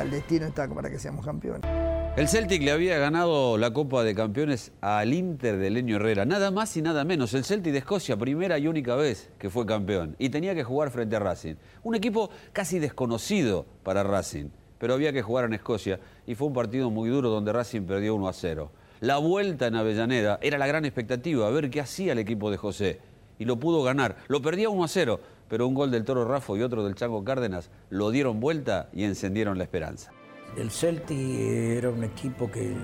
el 0.00 0.10
destino 0.10 0.46
está 0.46 0.68
para 0.68 0.90
que 0.90 0.98
seamos 0.98 1.24
campeones. 1.24 1.68
El 2.16 2.28
Celtic 2.28 2.62
le 2.62 2.70
había 2.70 2.98
ganado 2.98 3.58
la 3.58 3.72
Copa 3.72 4.04
de 4.04 4.14
Campeones 4.14 4.72
al 4.80 5.12
Inter 5.12 5.56
de 5.56 5.70
Leño 5.70 5.96
Herrera, 5.96 6.24
nada 6.24 6.50
más 6.50 6.76
y 6.76 6.82
nada 6.82 7.04
menos. 7.04 7.34
El 7.34 7.44
Celtic 7.44 7.72
de 7.72 7.78
Escocia, 7.78 8.16
primera 8.16 8.58
y 8.58 8.68
única 8.68 8.94
vez 8.94 9.30
que 9.38 9.50
fue 9.50 9.66
campeón. 9.66 10.14
Y 10.18 10.30
tenía 10.30 10.54
que 10.54 10.64
jugar 10.64 10.90
frente 10.90 11.16
a 11.16 11.20
Racing. 11.20 11.54
Un 11.82 11.94
equipo 11.94 12.30
casi 12.52 12.78
desconocido 12.78 13.66
para 13.82 14.04
Racing, 14.04 14.50
pero 14.78 14.94
había 14.94 15.12
que 15.12 15.22
jugar 15.22 15.46
en 15.46 15.54
Escocia 15.54 15.98
y 16.26 16.34
fue 16.34 16.46
un 16.46 16.54
partido 16.54 16.90
muy 16.90 17.08
duro 17.08 17.28
donde 17.28 17.52
Racing 17.52 17.82
perdió 17.82 18.14
1 18.14 18.28
a 18.28 18.32
0. 18.32 18.70
La 19.00 19.18
vuelta 19.18 19.68
en 19.68 19.76
Avellaneda 19.76 20.40
era 20.42 20.58
la 20.58 20.66
gran 20.66 20.84
expectativa, 20.84 21.46
a 21.46 21.50
ver 21.50 21.70
qué 21.70 21.80
hacía 21.80 22.12
el 22.12 22.18
equipo 22.18 22.50
de 22.50 22.56
José. 22.56 23.00
Y 23.38 23.44
lo 23.44 23.58
pudo 23.58 23.82
ganar. 23.82 24.16
Lo 24.28 24.42
perdía 24.42 24.68
1 24.68 24.84
a 24.84 24.88
0, 24.88 25.20
pero 25.48 25.66
un 25.66 25.74
gol 25.74 25.90
del 25.90 26.04
Toro 26.04 26.24
Rafo 26.24 26.56
y 26.56 26.62
otro 26.62 26.84
del 26.84 26.94
Chango 26.94 27.24
Cárdenas 27.24 27.70
lo 27.90 28.10
dieron 28.10 28.40
vuelta 28.40 28.88
y 28.92 29.04
encendieron 29.04 29.58
la 29.58 29.64
esperanza. 29.64 30.12
El 30.56 30.70
Celtic 30.70 31.18
era 31.18 31.90
un 31.90 32.04
equipo 32.04 32.50
que 32.50 32.74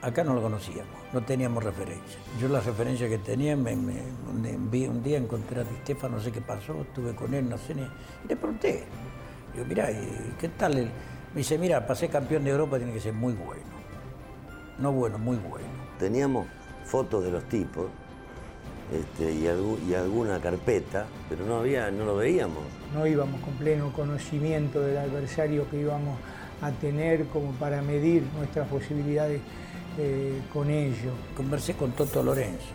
acá 0.00 0.24
no 0.24 0.34
lo 0.34 0.42
conocíamos, 0.42 0.92
no 1.12 1.22
teníamos 1.22 1.62
referencia. 1.62 2.18
Yo 2.40 2.48
la 2.48 2.60
referencia 2.60 3.08
que 3.08 3.18
tenía, 3.18 3.56
me, 3.56 3.72
un 3.74 5.02
día 5.02 5.18
encontré 5.18 5.60
a 5.60 5.64
Di 5.64 5.76
Stefano, 5.82 6.16
no 6.16 6.22
sé 6.22 6.32
qué 6.32 6.40
pasó, 6.40 6.80
estuve 6.80 7.14
con 7.14 7.32
él 7.34 7.44
en 7.44 7.50
la 7.50 7.58
cena 7.58 7.88
y 8.24 8.28
le 8.28 8.36
pregunté, 8.36 8.84
digo, 9.54 9.64
mira, 9.66 9.88
¿qué 10.40 10.48
tal? 10.48 10.74
Me 10.74 11.38
dice, 11.38 11.56
mira, 11.56 11.86
pasé 11.86 12.08
campeón 12.08 12.44
de 12.44 12.50
Europa, 12.50 12.78
tiene 12.78 12.92
que 12.92 13.00
ser 13.00 13.12
muy 13.12 13.32
bueno. 13.32 13.62
No 14.78 14.92
bueno, 14.92 15.18
muy 15.18 15.36
bueno. 15.36 15.68
Teníamos 15.98 16.46
fotos 16.84 17.22
de 17.22 17.30
los 17.30 17.44
tipos 17.44 17.86
este, 18.92 19.32
y, 19.32 19.44
y, 19.90 19.94
alguna 19.94 20.38
carpeta, 20.38 21.06
pero 21.28 21.46
no 21.46 21.60
había, 21.60 21.90
no 21.90 22.04
lo 22.04 22.16
veíamos. 22.16 22.62
No 22.92 23.06
íbamos 23.06 23.40
con 23.40 23.54
pleno 23.54 23.90
conocimiento 23.92 24.80
del 24.80 24.98
adversario 24.98 25.68
que 25.70 25.80
íbamos 25.80 26.18
a 26.60 26.70
tener 26.72 27.26
como 27.26 27.52
para 27.52 27.80
medir 27.80 28.22
nuestras 28.36 28.68
posibilidades 28.68 29.40
eh, 29.98 30.40
con 30.52 30.68
ellos. 30.68 31.14
Conversé 31.34 31.74
con 31.74 31.92
Toto 31.92 32.22
Lorenzo. 32.22 32.66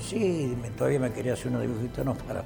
sí, 0.00 0.56
todavía 0.78 1.00
me 1.00 1.12
quería 1.12 1.32
hacer 1.32 1.48
unos 1.48 1.62
dibujitos, 1.62 2.04
no, 2.04 2.14
para, 2.14 2.44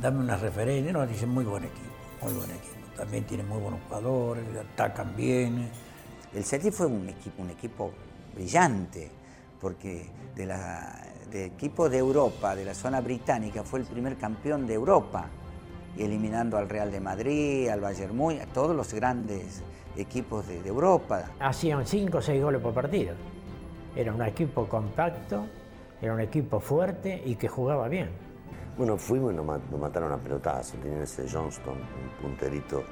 dame 0.00 0.20
una 0.20 0.36
referencia. 0.36 0.92
No, 0.92 1.06
dice 1.06 1.26
muy 1.26 1.44
buen 1.44 1.64
equipo, 1.64 1.90
muy 2.22 2.34
buen 2.34 2.50
equipo. 2.50 2.76
También 2.96 3.24
tiene 3.24 3.42
muy 3.42 3.60
buenos 3.60 3.80
jugadores, 3.88 4.44
atacan 4.56 5.16
bien. 5.16 5.68
El 6.32 6.44
Celtic 6.44 6.72
fue 6.72 6.86
un 6.86 7.08
equipo, 7.08 7.42
un 7.42 7.50
equipo 7.50 7.92
brillante, 8.34 9.10
porque 9.60 10.06
de, 10.34 10.46
de 11.30 11.44
equipo 11.46 11.88
de 11.88 11.98
Europa, 11.98 12.54
de 12.56 12.64
la 12.64 12.74
zona 12.74 13.00
británica, 13.00 13.62
fue 13.62 13.80
el 13.80 13.86
primer 13.86 14.16
campeón 14.16 14.66
de 14.66 14.74
Europa, 14.74 15.26
eliminando 15.96 16.56
al 16.56 16.68
Real 16.68 16.90
de 16.90 17.00
Madrid, 17.00 17.68
al 17.68 17.80
Bayern 17.80 18.16
Múnich, 18.16 18.42
a 18.42 18.46
todos 18.46 18.74
los 18.74 18.92
grandes 18.94 19.62
equipos 19.96 20.46
de, 20.46 20.62
de 20.62 20.68
Europa. 20.68 21.30
Hacían 21.40 21.86
5 21.86 22.18
o 22.18 22.22
6 22.22 22.42
goles 22.42 22.60
por 22.62 22.72
partido. 22.72 23.14
Era 23.96 24.12
un 24.14 24.22
equipo 24.22 24.66
compacto, 24.68 25.46
era 26.00 26.14
un 26.14 26.20
equipo 26.20 26.60
fuerte 26.60 27.20
y 27.24 27.34
que 27.36 27.48
jugaba 27.48 27.88
bien. 27.88 28.08
Bueno, 28.76 28.96
fuimos 28.96 29.32
y 29.32 29.36
nos, 29.36 29.44
ma- 29.44 29.58
nos 29.70 29.80
mataron 29.80 30.12
a 30.12 30.18
pelotazo. 30.18 30.76
Tenían 30.78 31.02
ese 31.02 31.26
Johnston, 31.28 31.74
un 31.74 32.22
punterito 32.22 32.84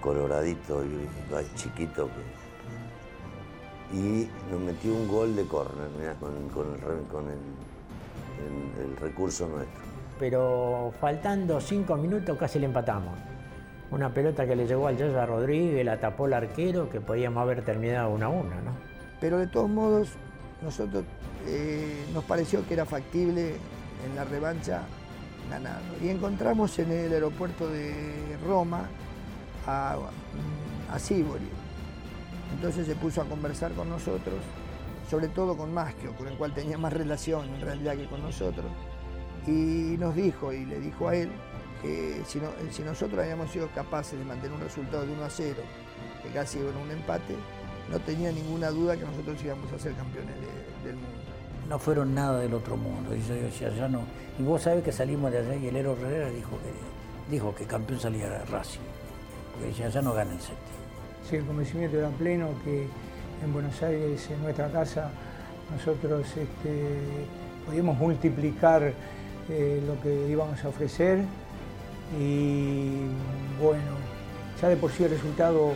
coloradito 0.00 0.84
y 0.84 0.88
y 0.88 1.54
chiquito. 1.56 2.06
que- 2.06 2.47
y 3.92 4.28
nos 4.50 4.60
metió 4.60 4.92
un 4.94 5.08
gol 5.08 5.34
de 5.36 5.44
córner, 5.44 5.88
mirá, 5.98 6.14
con, 6.14 6.30
con 6.50 6.74
el, 6.74 6.80
re- 6.80 7.08
con 7.10 7.24
el- 7.24 8.80
el- 8.82 8.90
el 8.90 8.96
recurso 8.96 9.48
nuestro. 9.48 9.80
Pero 10.18 10.92
faltando 11.00 11.60
5 11.60 11.96
minutos 11.96 12.36
casi 12.38 12.58
le 12.58 12.66
empatamos. 12.66 13.14
Una 13.90 14.12
pelota 14.12 14.46
que 14.46 14.54
le 14.56 14.66
llegó 14.66 14.86
al 14.88 14.96
Yaya 14.98 15.24
Rodríguez, 15.24 15.84
la 15.84 15.98
tapó 15.98 16.26
el 16.26 16.34
arquero, 16.34 16.90
que 16.90 17.00
podíamos 17.00 17.40
haber 17.40 17.64
terminado 17.64 18.10
1 18.10 18.26
a 18.26 18.28
1, 18.28 18.42
¿no? 18.42 18.72
Pero 19.20 19.38
de 19.38 19.46
todos 19.46 19.70
modos, 19.70 20.10
nosotros 20.62 21.04
eh, 21.46 22.04
nos 22.12 22.24
pareció 22.24 22.66
que 22.66 22.74
era 22.74 22.84
factible 22.84 23.54
en 24.06 24.14
la 24.16 24.24
revancha 24.24 24.82
ganarlo. 25.48 25.94
Y 26.02 26.10
encontramos 26.10 26.78
en 26.78 26.90
el 26.92 27.12
aeropuerto 27.12 27.68
de 27.68 28.36
Roma 28.46 28.82
a, 29.66 29.96
a 30.92 30.98
Sibori. 30.98 31.48
Entonces 32.54 32.86
se 32.86 32.94
puso 32.96 33.22
a 33.22 33.24
conversar 33.24 33.72
con 33.72 33.88
nosotros, 33.88 34.36
sobre 35.10 35.28
todo 35.28 35.56
con 35.56 35.72
Maschio, 35.72 36.12
con 36.16 36.28
el 36.28 36.36
cual 36.36 36.52
tenía 36.54 36.76
más 36.78 36.92
relación 36.92 37.48
en 37.54 37.60
realidad 37.60 37.96
que 37.96 38.06
con 38.06 38.22
nosotros. 38.22 38.66
Y 39.46 39.96
nos 39.98 40.14
dijo, 40.14 40.52
y 40.52 40.64
le 40.66 40.80
dijo 40.80 41.08
a 41.08 41.14
él, 41.16 41.30
que 41.82 42.22
si, 42.26 42.38
no- 42.40 42.50
si 42.72 42.82
nosotros 42.82 43.20
habíamos 43.20 43.50
sido 43.50 43.68
capaces 43.68 44.18
de 44.18 44.24
mantener 44.24 44.52
un 44.56 44.60
resultado 44.60 45.06
de 45.06 45.12
1 45.12 45.24
a 45.24 45.30
0, 45.30 45.56
que 46.22 46.28
casi 46.30 46.58
era 46.58 46.76
un 46.76 46.90
empate, 46.90 47.34
no 47.90 47.98
tenía 48.00 48.32
ninguna 48.32 48.70
duda 48.70 48.96
que 48.96 49.04
nosotros 49.04 49.42
íbamos 49.44 49.72
a 49.72 49.78
ser 49.78 49.94
campeones 49.94 50.34
de- 50.34 50.88
del 50.88 50.96
mundo. 50.96 51.18
No 51.68 51.78
fueron 51.78 52.14
nada 52.14 52.40
del 52.40 52.52
otro 52.54 52.76
mundo. 52.76 53.14
Y 53.14 53.20
yo 53.22 53.34
decía, 53.34 53.68
ya 53.70 53.88
no. 53.88 54.00
Y 54.38 54.42
vos 54.42 54.62
sabés 54.62 54.82
que 54.82 54.90
salimos 54.92 55.30
de 55.30 55.38
allá 55.38 55.54
y 55.54 55.68
el 55.68 55.76
Ero 55.76 55.92
Herrera 56.00 56.30
dijo 56.30 56.50
que, 56.58 57.30
dijo 57.30 57.54
que 57.54 57.64
campeón 57.66 58.00
salía 58.00 58.42
Racing. 58.50 58.80
Porque 59.52 59.68
decía, 59.68 59.88
ya 59.88 60.02
no 60.02 60.12
gana 60.14 60.32
el 60.32 60.40
séptimo. 60.40 60.78
El 61.36 61.44
convencimiento 61.44 61.98
era 61.98 62.08
pleno 62.08 62.50
que 62.64 62.86
en 63.44 63.52
Buenos 63.52 63.82
Aires, 63.82 64.30
en 64.30 64.42
nuestra 64.42 64.70
casa, 64.70 65.10
nosotros 65.70 66.26
este, 66.26 66.98
podíamos 67.66 67.98
multiplicar 67.98 68.94
eh, 69.50 69.82
lo 69.86 70.00
que 70.00 70.28
íbamos 70.28 70.64
a 70.64 70.68
ofrecer 70.68 71.18
y 72.18 72.92
bueno, 73.60 73.82
ya 74.60 74.68
de 74.68 74.76
por 74.76 74.90
sí 74.90 75.04
el 75.04 75.10
resultado 75.10 75.72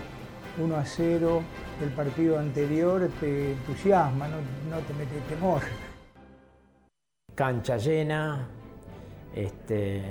1 0.59 0.77
a 0.77 0.85
0 0.85 1.43
del 1.81 1.91
partido 1.91 2.39
anterior 2.39 3.11
te 3.21 3.53
entusiasma, 3.53 4.29
no, 4.29 4.37
no 4.71 4.79
te 4.79 4.95
mete 4.95 5.21
temor. 5.29 5.61
Cancha 7.35 7.77
llena, 7.77 8.49
este, 9.35 10.03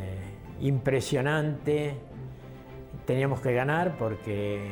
impresionante. 0.60 1.96
Teníamos 3.06 3.42
que 3.42 3.54
ganar 3.54 3.98
porque 3.98 4.70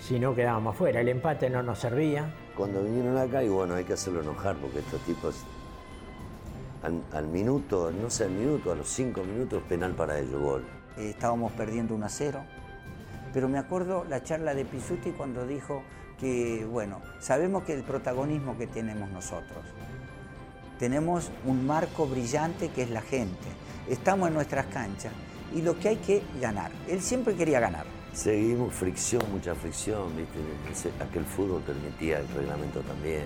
si 0.00 0.18
no 0.18 0.34
quedábamos 0.34 0.76
fuera. 0.76 1.00
El 1.00 1.08
empate 1.08 1.50
no 1.50 1.62
nos 1.62 1.78
servía. 1.78 2.32
Cuando 2.56 2.82
vinieron 2.82 3.16
acá, 3.16 3.42
y 3.42 3.48
bueno, 3.48 3.74
hay 3.74 3.84
que 3.84 3.92
hacerlo 3.92 4.22
enojar 4.22 4.56
porque 4.56 4.80
estos 4.80 5.00
tipos 5.02 5.44
al, 6.82 7.02
al 7.12 7.28
minuto, 7.28 7.90
no 7.92 8.10
sé, 8.10 8.24
al 8.24 8.30
minuto, 8.30 8.72
a 8.72 8.74
los 8.74 8.88
cinco 8.88 9.22
minutos, 9.22 9.62
penal 9.68 9.92
para 9.92 10.18
ellos, 10.18 10.40
gol. 10.40 10.64
Eh, 10.96 11.10
estábamos 11.10 11.52
perdiendo 11.52 11.94
1 11.94 12.06
a 12.06 12.08
0. 12.08 12.40
Pero 13.32 13.48
me 13.48 13.58
acuerdo 13.58 14.04
la 14.08 14.22
charla 14.22 14.54
de 14.54 14.64
Pisuti 14.64 15.10
cuando 15.10 15.46
dijo 15.46 15.82
que, 16.18 16.66
bueno, 16.68 17.00
sabemos 17.20 17.62
que 17.62 17.74
el 17.74 17.84
protagonismo 17.84 18.58
que 18.58 18.66
tenemos 18.66 19.08
nosotros, 19.10 19.64
tenemos 20.78 21.30
un 21.44 21.66
marco 21.66 22.06
brillante 22.06 22.70
que 22.70 22.82
es 22.82 22.90
la 22.90 23.02
gente, 23.02 23.48
estamos 23.88 24.28
en 24.28 24.34
nuestras 24.34 24.66
canchas 24.66 25.12
y 25.54 25.62
lo 25.62 25.78
que 25.78 25.90
hay 25.90 25.96
que 25.96 26.22
ganar. 26.40 26.72
Él 26.88 27.00
siempre 27.00 27.34
quería 27.36 27.60
ganar. 27.60 27.99
Seguimos 28.12 28.74
fricción, 28.74 29.22
mucha 29.32 29.54
fricción, 29.54 30.14
¿viste? 30.16 30.38
Ese- 30.70 30.92
Aquel 31.02 31.24
fútbol 31.24 31.62
permitía 31.62 32.18
el 32.18 32.28
reglamento 32.28 32.80
también. 32.80 33.24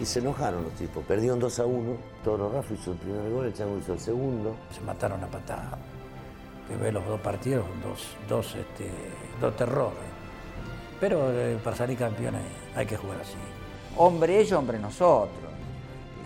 Y 0.00 0.04
se 0.06 0.18
enojaron 0.20 0.64
los 0.64 0.72
tipos. 0.72 1.04
Perdieron 1.04 1.38
2 1.38 1.58
a 1.60 1.66
1. 1.66 1.96
Toro 2.24 2.50
Rafa 2.50 2.74
hizo 2.74 2.92
el 2.92 2.98
primer 2.98 3.30
gol, 3.30 3.46
el 3.46 3.54
Chango 3.54 3.78
hizo 3.78 3.92
el 3.92 4.00
segundo. 4.00 4.56
Se 4.72 4.80
mataron 4.80 5.22
a 5.22 5.26
patada. 5.26 5.78
Que 6.66 6.76
ve 6.76 6.90
los 6.90 7.06
dos 7.06 7.20
partidos, 7.20 7.64
dos, 7.82 8.16
dos, 8.28 8.54
este, 8.56 8.90
dos 9.40 9.54
terrores. 9.56 9.98
Pero 10.98 11.30
eh, 11.30 11.58
para 11.62 11.76
salir 11.76 11.98
campeones 11.98 12.40
hay 12.74 12.86
que 12.86 12.96
jugar 12.96 13.20
así. 13.20 13.34
Hombre 13.96 14.40
ellos, 14.40 14.58
hombre 14.58 14.78
nosotros. 14.78 15.38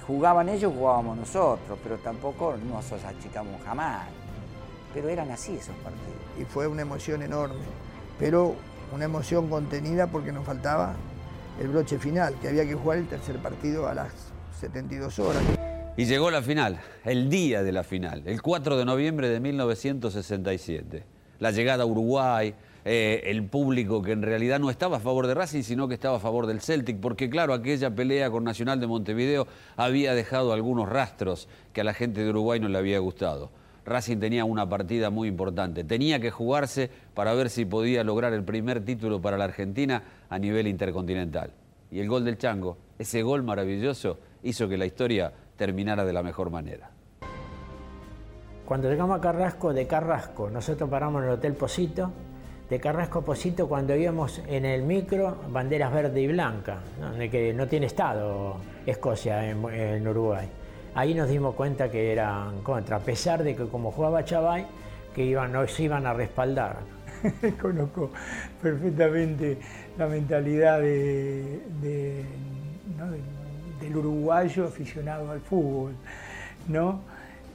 Jugaban 0.07 0.49
ellos, 0.49 0.73
jugábamos 0.73 1.19
nosotros, 1.19 1.79
pero 1.83 1.99
tampoco 1.99 2.55
nos 2.57 2.91
achicamos 2.93 3.61
jamás. 3.65 4.07
Pero 4.95 5.09
eran 5.09 5.31
así 5.31 5.55
esos 5.55 5.77
partidos. 5.77 6.17
Y 6.41 6.45
fue 6.45 6.67
una 6.67 6.83
emoción 6.83 7.23
enorme, 7.23 7.65
pero 8.19 8.57
una 8.93 9.05
emoción 9.05 9.49
contenida 9.49 10.07
porque 10.07 10.33
nos 10.33 10.45
faltaba 10.45 10.95
el 11.61 11.69
broche 11.69 11.99
final, 11.99 12.35
que 12.41 12.49
había 12.49 12.65
que 12.65 12.75
jugar 12.75 12.99
el 12.99 13.07
tercer 13.07 13.37
partido 13.37 13.89
a 13.89 13.95
las 13.95 14.13
72 14.61 15.19
horas. 15.19 15.43
Y 15.97 16.05
llegó 16.05 16.31
la 16.31 16.43
final, 16.43 16.81
el 17.05 17.29
día 17.29 17.63
de 17.63 17.73
la 17.73 17.83
final, 17.83 18.23
el 18.27 18.41
4 18.41 18.77
de 18.77 18.85
noviembre 18.85 19.29
de 19.29 19.41
1967. 19.41 21.05
La 21.41 21.51
llegada 21.51 21.83
a 21.83 21.87
Uruguay, 21.87 22.55
eh, 22.85 23.23
el 23.27 23.45
público 23.45 24.01
que 24.01 24.13
en 24.13 24.23
realidad 24.23 24.61
no 24.61 24.71
estaba 24.71 24.99
a 24.99 25.01
favor 25.01 25.27
de 25.27 25.35
Racing, 25.35 25.63
sino 25.63 25.89
que 25.89 25.95
estaba 25.95 26.17
a 26.17 26.21
favor 26.21 26.47
del 26.47 26.61
Celtic, 26.61 27.01
porque 27.01 27.29
claro, 27.29 27.53
aquella 27.53 27.95
pelea 27.95 28.31
con 28.31 28.45
Nacional 28.45 28.81
de 28.81 28.87
Montevideo 28.87 29.47
había 29.77 30.15
dejado 30.15 30.53
algunos 30.53 30.89
rastros 30.89 31.49
que 31.73 31.81
a 31.81 31.85
la 31.85 31.95
gente 31.95 32.23
de 32.23 32.31
Uruguay 32.31 32.61
no 32.61 32.69
le 32.69 32.79
había 32.79 32.99
gustado. 33.01 33.51
Racing 33.89 34.19
tenía 34.19 34.45
una 34.45 34.69
partida 34.69 35.11
muy 35.11 35.29
importante, 35.29 35.85
tenía 35.85 36.21
que 36.21 36.31
jugarse 36.31 36.91
para 37.15 37.35
ver 37.35 37.51
si 37.51 37.65
podía 37.65 38.05
lograr 38.05 38.33
el 38.33 38.45
primer 38.45 38.85
título 38.85 39.21
para 39.21 39.37
la 39.37 39.45
Argentina 39.45 40.03
a 40.29 40.39
nivel 40.39 40.67
intercontinental. 40.67 41.51
Y 41.91 42.01
el 42.01 42.09
gol 42.09 42.25
del 42.25 42.39
Chango, 42.39 42.77
ese 42.99 43.23
gol 43.23 43.43
maravilloso, 43.43 44.19
hizo 44.43 44.69
que 44.69 44.77
la 44.77 44.87
historia 44.87 45.33
terminara 45.57 46.05
de 46.05 46.13
la 46.13 46.23
mejor 46.23 46.51
manera. 46.51 46.91
Cuando 48.65 48.91
llegamos 48.91 49.19
a 49.19 49.21
Carrasco, 49.21 49.73
de 49.73 49.87
Carrasco, 49.87 50.51
nosotros 50.51 50.91
paramos 50.91 51.23
en 51.23 51.29
el 51.29 51.35
Hotel 51.35 51.55
Posito. 51.55 52.13
De 52.69 52.79
Carrasco 52.79 53.21
a 53.21 53.25
Posito, 53.25 53.67
cuando 53.67 53.97
íbamos 53.97 54.43
en 54.47 54.67
el 54.67 54.83
micro, 54.83 55.39
banderas 55.49 55.91
verde 55.91 56.21
y 56.21 56.27
blanca, 56.27 56.81
¿no? 57.01 57.19
que 57.31 57.55
no 57.55 57.67
tiene 57.67 57.87
estado 57.87 58.57
Escocia 58.85 59.49
en 59.49 60.07
Uruguay. 60.07 60.47
Ahí 60.95 61.15
nos 61.15 61.29
dimos 61.29 61.55
cuenta 61.55 61.91
que 61.91 62.13
eran 62.13 62.61
contra, 62.63 62.97
a 62.97 63.01
pesar 63.01 63.43
de 63.45 63.55
que 63.55 63.67
como 63.67 63.93
jugaba 63.93 64.25
Chavay, 64.25 64.67
que 65.15 65.25
iban, 65.25 65.53
nos 65.53 65.79
iban 65.81 66.07
a 66.07 66.13
respaldar. 66.15 66.77
Conozco 67.61 68.11
perfectamente 68.63 69.59
la 69.97 70.07
mentalidad 70.07 70.81
de- 70.81 71.61
de- 71.83 72.25
¿no? 72.99 73.11
del, 73.11 73.21
del 73.81 73.97
uruguayo 73.97 74.65
aficionado 74.67 75.31
al 75.31 75.41
fútbol, 75.41 75.93
¿no? 76.69 77.01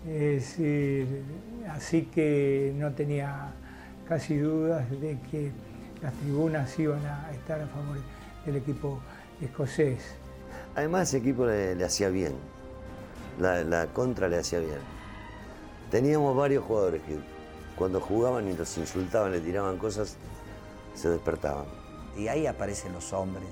Es 0.07 0.57
decir, 0.57 1.23
así 1.71 2.03
que 2.13 2.73
no 2.77 2.91
tenía 2.91 3.47
casi 4.07 4.37
dudas 4.37 4.89
de 4.91 5.17
que 5.31 5.51
las 6.01 6.13
tribunas 6.15 6.77
iban 6.77 7.05
a 7.05 7.31
estar 7.31 7.61
a 7.61 7.67
favor 7.67 7.97
del 8.45 8.57
equipo 8.57 8.99
escocés. 9.41 10.15
Además, 10.75 11.07
ese 11.09 11.19
equipo 11.19 11.45
le, 11.45 11.75
le 11.75 11.85
hacía 11.85 12.09
bien. 12.09 12.33
La, 13.39 13.63
la 13.63 13.87
contra 13.87 14.27
le 14.27 14.37
hacía 14.37 14.59
bien. 14.59 14.79
Teníamos 15.89 16.35
varios 16.35 16.63
jugadores 16.63 17.01
que 17.03 17.17
cuando 17.75 17.99
jugaban 17.99 18.47
y 18.47 18.53
los 18.53 18.77
insultaban, 18.77 19.31
le 19.31 19.39
tiraban 19.39 19.77
cosas, 19.77 20.17
se 20.93 21.09
despertaban. 21.09 21.65
Y 22.17 22.27
ahí 22.27 22.45
aparecen 22.45 22.93
los 22.93 23.13
hombres, 23.13 23.47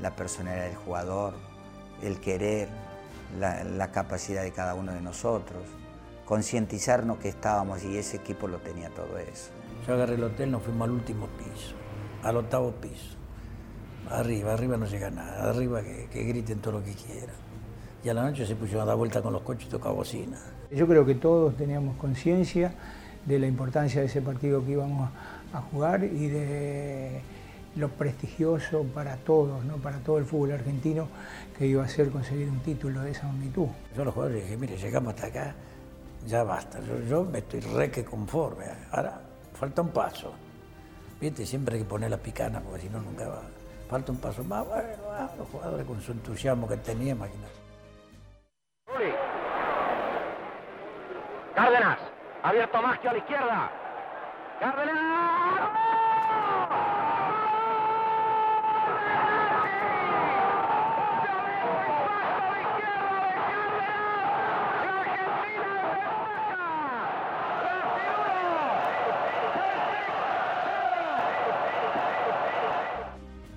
la 0.00 0.16
personalidad 0.16 0.66
del 0.66 0.76
jugador, 0.76 1.34
el 2.02 2.18
querer, 2.20 2.68
la, 3.38 3.62
la 3.64 3.92
capacidad 3.92 4.42
de 4.42 4.52
cada 4.52 4.74
uno 4.74 4.92
de 4.92 5.00
nosotros, 5.00 5.62
concientizarnos 6.24 7.18
que 7.18 7.28
estábamos 7.28 7.84
y 7.84 7.96
ese 7.96 8.16
equipo 8.16 8.48
lo 8.48 8.58
tenía 8.58 8.90
todo 8.90 9.18
eso. 9.18 9.50
Yo 9.86 9.94
agarré 9.94 10.14
el 10.14 10.24
hotel, 10.24 10.50
nos 10.50 10.62
fuimos 10.62 10.86
al 10.86 10.94
último 10.94 11.28
piso, 11.38 11.74
al 12.22 12.36
octavo 12.36 12.72
piso. 12.72 13.16
Arriba, 14.10 14.52
arriba 14.52 14.76
no 14.76 14.86
llega 14.86 15.10
nada, 15.10 15.50
arriba 15.50 15.82
que, 15.82 16.08
que 16.12 16.24
griten 16.24 16.60
todo 16.60 16.80
lo 16.80 16.84
que 16.84 16.92
quieran. 16.94 17.43
Y 18.04 18.08
a 18.08 18.14
la 18.14 18.22
noche 18.22 18.46
se 18.46 18.54
pusieron 18.54 18.82
a 18.82 18.86
dar 18.86 18.96
vuelta 18.96 19.22
con 19.22 19.32
los 19.32 19.42
coches 19.42 19.66
y 19.66 19.70
tocaba 19.70 19.94
bocina. 19.94 20.36
Yo 20.70 20.86
creo 20.86 21.06
que 21.06 21.14
todos 21.14 21.56
teníamos 21.56 21.96
conciencia 21.96 22.74
de 23.24 23.38
la 23.38 23.46
importancia 23.46 24.00
de 24.00 24.06
ese 24.06 24.20
partido 24.20 24.64
que 24.64 24.72
íbamos 24.72 25.10
a 25.52 25.60
jugar 25.62 26.04
y 26.04 26.28
de, 26.28 27.22
lo 27.76 27.88
prestigioso 27.88 28.84
para 28.94 29.16
todos, 29.16 29.64
¿no? 29.64 29.76
para 29.76 29.98
todo 29.98 30.18
el 30.18 30.24
fútbol 30.24 30.52
argentino, 30.52 31.08
que 31.58 31.66
iba 31.66 31.84
a 31.84 31.88
ser 31.88 32.10
conseguir 32.10 32.48
un 32.48 32.60
título 32.60 33.00
de 33.00 33.10
esa 33.10 33.26
magnitud. 33.26 33.66
Yo 33.96 34.02
a 34.02 34.04
los 34.04 34.14
jugadores 34.14 34.42
dije, 34.42 34.56
mire, 34.56 34.76
llegamos 34.76 35.14
hasta 35.14 35.26
acá, 35.26 35.54
ya 36.26 36.44
basta, 36.44 36.80
yo, 36.80 37.00
yo 37.08 37.24
me 37.24 37.38
estoy 37.38 37.60
re 37.60 37.90
que 37.90 38.04
conforme, 38.04 38.66
ahora 38.92 39.20
falta 39.54 39.82
un 39.82 39.88
paso. 39.88 40.32
Viste, 41.20 41.46
siempre 41.46 41.76
hay 41.76 41.82
que 41.82 41.88
poner 41.88 42.10
la 42.10 42.18
picana, 42.18 42.60
porque 42.60 42.82
si 42.82 42.88
no 42.88 43.00
nunca 43.00 43.28
va. 43.28 43.42
Falta 43.88 44.12
un 44.12 44.18
paso 44.18 44.44
más, 44.44 44.66
bueno, 44.66 44.88
ah, 45.10 45.30
los 45.38 45.48
jugadores 45.48 45.86
con 45.86 46.00
su 46.00 46.12
entusiasmo 46.12 46.68
que 46.68 46.76
tenían, 46.76 47.16
imagínate. 47.16 47.63
Cárdenas, 51.54 51.98
abierto 52.42 52.82
Maggio 52.82 53.10
a 53.10 53.12
la 53.12 53.18
izquierda. 53.18 53.70
Cárdenas. 54.58 55.24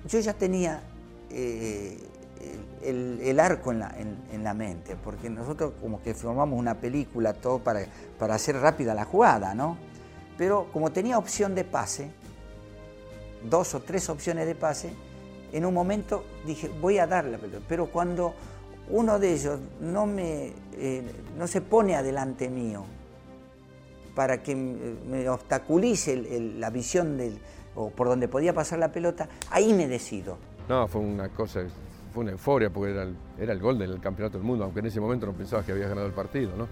Yo 0.08 0.20
ya 0.20 0.32
tenía 0.32 0.80
eh, 1.30 1.98
el, 2.88 3.40
arco 3.40 3.72
en 3.72 3.78
la, 3.80 3.94
en- 3.98 4.44
la 4.44 4.54
mente, 4.54 4.96
porque 5.02 5.28
nosotros 5.30 5.72
como 5.80 6.00
que 6.02 6.14
formamos 6.14 6.58
una 6.58 6.74
película 6.74 7.32
todo 7.34 7.58
para, 7.58 7.80
para 8.18 8.34
hacer 8.34 8.56
rápida 8.56 8.94
la 8.94 9.04
jugada, 9.04 9.54
¿no? 9.54 9.76
Pero 10.36 10.68
como 10.72 10.90
tenía 10.92 11.18
opción 11.18 11.54
de 11.54 11.64
pase, 11.64 12.10
dos 13.48 13.74
o 13.74 13.80
tres 13.80 14.08
opciones 14.08 14.46
de 14.46 14.54
pase, 14.54 14.90
en 15.52 15.64
un 15.66 15.74
momento 15.74 16.24
dije, 16.46 16.70
voy 16.80 16.98
a 16.98 17.06
darle 17.06 17.32
la 17.32 17.38
pelota. 17.38 17.64
Pero 17.68 17.86
cuando 17.86 18.34
uno 18.90 19.18
de 19.18 19.32
ellos 19.32 19.58
no, 19.80 20.06
me, 20.06 20.52
eh, 20.74 21.02
no 21.36 21.46
se 21.46 21.60
pone 21.60 21.96
adelante 21.96 22.48
mío 22.48 22.84
para 24.14 24.42
que 24.42 24.54
me 24.56 25.18
me 25.18 25.28
obstaculice 25.28 26.16
la 26.56 26.70
visión 26.70 27.16
del, 27.16 27.38
o 27.74 27.90
por 27.90 28.08
donde 28.08 28.28
podía 28.28 28.52
pasar 28.52 28.78
la 28.78 28.90
pelota, 28.92 29.28
ahí 29.50 29.72
me 29.74 29.86
decido. 29.86 30.38
No, 30.68 30.86
fue 30.88 31.00
una 31.00 31.28
cosa, 31.28 31.60
fue 32.12 32.22
una 32.22 32.32
euforia 32.32 32.70
porque 32.70 32.92
era 32.92 33.52
el, 33.52 33.60
gol 33.60 33.78
del 33.78 34.00
campeonato 34.00 34.38
del 34.38 34.46
mundo, 34.46 34.64
aunque 34.64 34.80
en 34.80 34.86
ese 34.86 35.00
momento 35.00 35.26
no 35.26 35.32
pensabas 35.32 35.64
que 35.64 35.72
habías 35.72 35.88
ganado 35.88 36.06
el 36.06 36.12
partido, 36.12 36.56
¿no? 36.56 36.66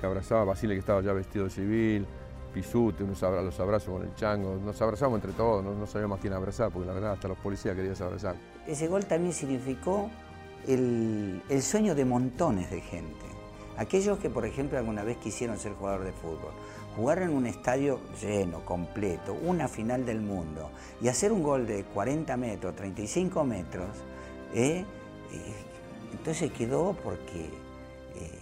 Se 0.00 0.06
abrazaba 0.06 0.44
Basile 0.44 0.74
que 0.74 0.80
estaba 0.80 1.02
ya 1.02 1.12
vestido 1.12 1.44
de 1.44 1.50
civil, 1.50 2.06
Pisute, 2.52 3.04
los 3.04 3.22
abrazos 3.60 3.94
con 3.94 4.02
el 4.02 4.14
chango, 4.14 4.56
nos 4.56 4.80
abrazamos 4.82 5.18
entre 5.18 5.32
todos, 5.32 5.62
no, 5.62 5.72
no 5.74 5.86
sabíamos 5.86 6.18
a 6.18 6.20
quién 6.20 6.32
abrazar, 6.32 6.70
porque 6.72 6.88
la 6.88 6.94
verdad 6.94 7.12
hasta 7.12 7.28
los 7.28 7.38
policías 7.38 7.76
querías 7.76 8.00
abrazar. 8.00 8.34
Ese 8.66 8.88
gol 8.88 9.06
también 9.06 9.32
significó 9.32 10.10
el, 10.66 11.42
el 11.48 11.62
sueño 11.62 11.94
de 11.94 12.04
montones 12.04 12.70
de 12.70 12.80
gente. 12.80 13.26
Aquellos 13.76 14.18
que, 14.18 14.28
por 14.28 14.44
ejemplo, 14.44 14.78
alguna 14.78 15.04
vez 15.04 15.16
quisieron 15.18 15.58
ser 15.58 15.72
jugador 15.72 16.04
de 16.04 16.12
fútbol, 16.12 16.52
jugar 16.96 17.22
en 17.22 17.30
un 17.30 17.46
estadio 17.46 18.00
lleno, 18.20 18.64
completo, 18.64 19.34
una 19.42 19.68
final 19.68 20.04
del 20.04 20.20
mundo, 20.20 20.70
y 21.00 21.08
hacer 21.08 21.32
un 21.32 21.42
gol 21.42 21.66
de 21.66 21.84
40 21.84 22.36
metros, 22.36 22.74
35 22.74 23.44
metros, 23.44 23.88
¿eh? 24.54 24.84
Eh, 25.32 25.54
entonces 26.12 26.50
quedó 26.52 26.96
porque 27.04 27.46
eh, 28.16 28.38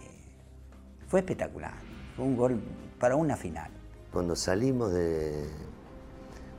fue 1.09 1.21
espectacular. 1.21 1.75
Fue 2.17 2.25
un 2.25 2.37
gol 2.37 2.61
para 2.99 3.17
una 3.17 3.37
final. 3.37 3.71
Cuando 4.13 4.35
salimos 4.35 4.93
de, 4.93 5.45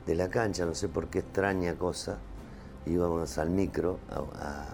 de 0.06 0.14
la 0.14 0.28
cancha, 0.30 0.64
no 0.64 0.74
sé 0.74 0.88
por 0.88 1.08
qué 1.08 1.18
extraña 1.20 1.74
cosa, 1.74 2.18
íbamos 2.86 3.36
al 3.38 3.50
micro 3.50 3.98
a- 4.10 4.18
a- 4.44 4.68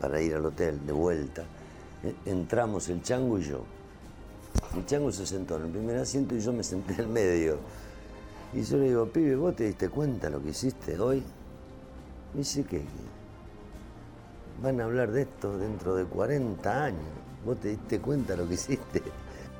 para 0.00 0.20
ir 0.20 0.34
al 0.34 0.44
hotel 0.46 0.84
de 0.86 0.92
vuelta. 0.92 1.44
E- 2.02 2.30
Entramos 2.30 2.88
el 2.88 3.02
chango 3.02 3.38
y 3.38 3.42
yo. 3.42 3.64
El 4.76 4.84
chango 4.86 5.10
se 5.12 5.26
sentó 5.26 5.56
en 5.56 5.64
el 5.66 5.70
primer 5.70 5.96
asiento 5.98 6.34
y 6.34 6.40
yo 6.40 6.52
me 6.52 6.62
senté 6.64 7.00
en 7.02 7.12
medio. 7.12 7.58
Y 8.52 8.62
yo 8.62 8.78
le 8.78 8.88
digo, 8.88 9.06
pibe, 9.06 9.36
¿vos 9.36 9.54
te 9.54 9.64
diste 9.64 9.88
cuenta 9.88 10.28
lo 10.28 10.42
que 10.42 10.50
hiciste 10.50 10.98
hoy? 10.98 11.22
Me 12.34 12.38
dice 12.40 12.64
que 12.64 12.82
van 14.62 14.80
a 14.80 14.84
hablar 14.84 15.10
de 15.10 15.22
esto 15.22 15.58
dentro 15.58 15.94
de 15.94 16.04
40 16.04 16.84
años. 16.84 17.04
¿Vos 17.44 17.58
te 17.60 17.68
diste 17.68 18.00
cuenta 18.00 18.36
lo 18.36 18.46
que 18.46 18.54
hiciste? 18.54 19.02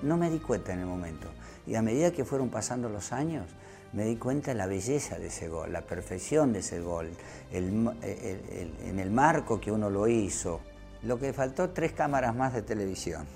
No 0.03 0.17
me 0.17 0.31
di 0.31 0.39
cuenta 0.39 0.73
en 0.73 0.81
el 0.81 0.87
momento. 0.87 1.29
Y 1.67 1.75
a 1.75 1.83
medida 1.83 2.11
que 2.11 2.25
fueron 2.25 2.51
pasando 2.51 2.89
los 2.89 3.13
años, 3.13 3.47
me 3.93 4.05
di 4.05 4.17
cuenta 4.17 4.53
de 4.53 4.57
la 4.57 4.67
belleza 4.67 5.19
de 5.19 5.27
ese 5.29 5.49
gol, 5.49 5.73
la 5.73 5.83
perfección 5.83 6.53
de 6.53 6.61
ese 6.61 6.81
gol, 6.81 7.11
el 7.51 7.91
en 8.03 8.99
el 8.99 9.11
marco 9.11 9.61
que 9.61 9.73
uno 9.73 9.91
lo 9.91 10.07
hizo. 10.07 10.61
Lo 11.03 11.19
que 11.19 11.33
faltó, 11.33 11.71
tres 11.71 11.93
cámaras 11.93 12.35
más 12.35 12.53
de 12.53 12.63
televisión. 12.63 13.27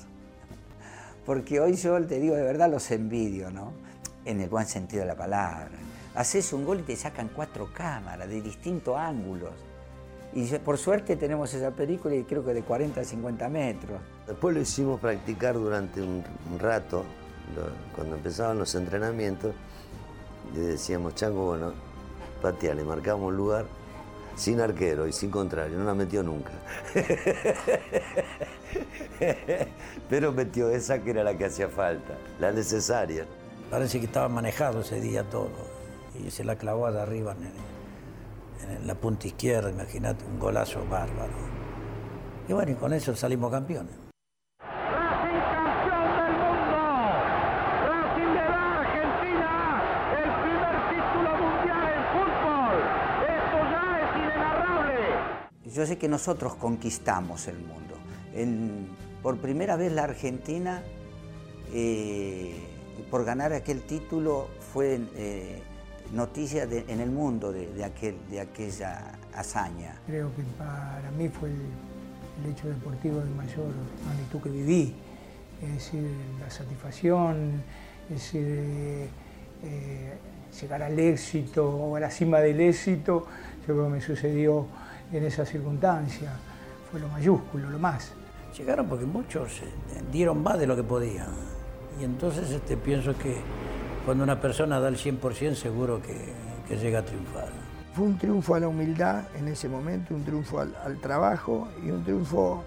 Porque 1.24 1.61
hoy 1.61 1.74
yo 1.77 2.05
te 2.07 2.20
digo 2.20 2.35
de 2.35 2.42
verdad, 2.42 2.70
los 2.70 2.90
envidio, 2.90 3.50
¿no? 3.50 3.72
En 4.27 4.40
el 4.40 4.50
buen 4.50 4.66
sentido 4.66 5.03
de 5.03 5.09
la 5.09 5.16
palabra. 5.16 5.70
Haces 6.14 6.53
un 6.53 6.64
gol 6.64 6.81
y 6.81 6.83
te 6.83 6.96
sacan 6.96 7.31
cuatro 7.35 7.70
cámaras 7.72 8.29
de 8.29 8.40
distintos 8.42 8.96
ángulos. 8.96 9.53
Y 10.35 10.47
por 10.59 10.79
suerte 10.79 11.16
tenemos 11.16 11.53
esa 11.55 11.70
película 11.70 12.14
y 12.14 12.25
creo 12.25 12.44
que 12.44 12.53
de 12.55 12.62
40 12.62 13.01
a 13.01 13.05
50 13.05 13.49
metros. 13.49 14.01
Después 14.27 14.55
lo 14.55 14.61
hicimos 14.61 15.01
practicar 15.01 15.55
durante 15.55 16.03
un, 16.03 16.25
un 16.53 16.59
rato, 16.59 17.05
lo- 17.55 17.94
cuando 17.94 18.16
empezaban 18.16 18.59
los 18.59 18.75
entrenamientos, 18.75 19.55
le 20.55 20.61
decíamos, 20.61 21.14
Chango, 21.14 21.47
bueno, 21.47 21.73
patea, 22.42 22.75
le 22.75 22.83
marcamos 22.85 23.29
un 23.29 23.37
lugar 23.37 23.66
sin 24.35 24.61
arquero 24.61 25.07
y 25.07 25.12
sin 25.12 25.31
contrario, 25.31 25.79
no 25.79 25.85
la 25.85 25.94
metió 25.94 26.23
nunca. 26.25 26.51
Pero 30.11 30.33
metió 30.33 30.68
esa 30.70 30.99
que 30.99 31.11
era 31.11 31.23
la 31.25 31.37
que 31.38 31.44
hacía 31.47 31.68
falta, 31.68 32.14
la 32.40 32.51
necesaria. 32.53 33.27
Parece 33.70 34.01
que 34.01 34.07
estaba 34.07 34.29
manejado 34.29 34.81
ese 34.81 35.01
día 35.01 35.23
todo. 35.25 35.51
Y 36.25 36.31
se 36.31 36.44
la 36.44 36.57
clavó 36.57 36.90
de 36.90 37.01
arriba 37.01 37.33
en, 37.33 37.51
en 38.70 38.87
la 38.87 38.94
punta 38.94 39.27
izquierda, 39.27 39.70
imagínate, 39.70 40.24
un 40.24 40.38
golazo 40.38 40.85
bárbaro. 40.88 41.33
Y 42.48 42.53
bueno, 42.53 42.72
y 42.72 42.74
con 42.74 42.92
eso 42.92 43.14
salimos 43.16 43.50
campeones. 43.50 43.94
Racing 44.61 45.40
campeón 45.55 46.09
del 46.20 46.33
mundo. 46.42 46.79
Racing 47.88 48.33
le 48.35 48.42
da 48.42 48.55
a 48.55 48.81
Argentina 48.81 49.50
el 50.18 50.31
primer 50.42 50.74
título 50.90 51.31
mundial 51.42 51.85
en 51.94 52.05
fútbol. 52.12 52.77
Esto 53.35 53.59
ya 53.70 53.83
es 54.00 54.16
inenarrable. 54.16 55.00
Yo 55.74 55.87
sé 55.87 55.98
que 55.98 56.09
nosotros 56.09 56.55
conquistamos 56.57 57.48
el 57.48 57.59
mundo. 57.59 57.94
En- 58.35 58.88
por 59.22 59.38
primera 59.38 59.77
vez 59.77 59.90
la 59.92 60.05
Argentina, 60.05 60.83
eh, 61.72 62.62
por 63.11 63.24
ganar 63.24 63.53
aquel 63.55 63.83
título, 63.83 64.48
fue 64.72 65.00
eh, 65.16 65.62
noticia 66.12 66.67
de- 66.67 66.85
en 66.88 67.01
el 67.01 67.11
mundo 67.11 67.53
de, 67.53 67.67
de 67.73 67.85
aquel, 67.85 68.17
de 68.31 68.40
aquella 68.40 69.12
hazaña. 69.35 69.97
Creo 70.07 70.35
que 70.35 70.43
para 70.59 71.11
mí 71.17 71.29
fue 71.29 71.49
el, 71.51 71.57
el 72.45 72.53
hecho 72.53 72.69
deportivo 72.69 73.21
de 73.21 73.31
mayor 73.31 73.67
magnitud 74.07 74.40
que 74.40 74.49
viví. 74.51 74.95
Es 75.62 75.73
decir, 75.75 76.09
la 76.40 76.51
satisfacción, 76.51 77.62
es 78.11 78.17
decir, 78.17 78.45
eh, 78.47 79.09
eh, 79.64 80.14
llegar 80.61 80.83
al 80.83 80.99
éxito 80.99 81.69
o 81.69 81.97
a 81.97 82.01
la 82.01 82.11
cima 82.11 82.38
del 82.40 82.61
éxito, 82.61 83.27
yo 83.67 83.75
creo 83.75 83.85
que 83.85 83.90
me 83.90 84.01
sucedió 84.01 84.67
en 85.12 85.25
esa 85.25 85.45
circunstancia. 85.47 86.33
Fue 86.90 87.01
lo 87.01 87.09
mayúsculo, 87.09 87.71
lo 87.71 87.79
más. 87.79 88.12
Llegaron 88.57 88.87
porque 88.87 89.05
muchos 89.07 89.61
eh, 89.62 89.64
dieron 90.12 90.43
más 90.43 90.59
de 90.59 90.67
lo 90.67 90.77
que 90.77 90.83
podían. 90.85 91.29
Y 92.01 92.05
entonces 92.05 92.51
este, 92.51 92.77
pienso 92.77 93.17
que 93.17 93.37
cuando 94.05 94.25
una 94.25 94.40
persona 94.40 94.81
da 94.81 94.88
el 94.88 94.97
100% 94.97 95.55
seguro 95.55 96.03
que, 96.03 96.33
que 96.69 96.77
llega 96.77 97.01
a 97.01 97.05
triunfar. 97.05 97.49
Fue 97.95 98.05
un 98.05 98.19
triunfo 98.19 98.55
a 98.55 98.61
la 98.61 98.69
humildad 98.69 99.25
en 99.37 99.49
ese 99.49 99.69
momento, 99.69 100.14
un 100.14 100.25
triunfo 100.25 100.61
al, 100.61 100.75
al 100.85 101.01
trabajo 101.01 101.69
y 101.85 101.90
un 101.90 102.03
triunfo, 102.03 102.64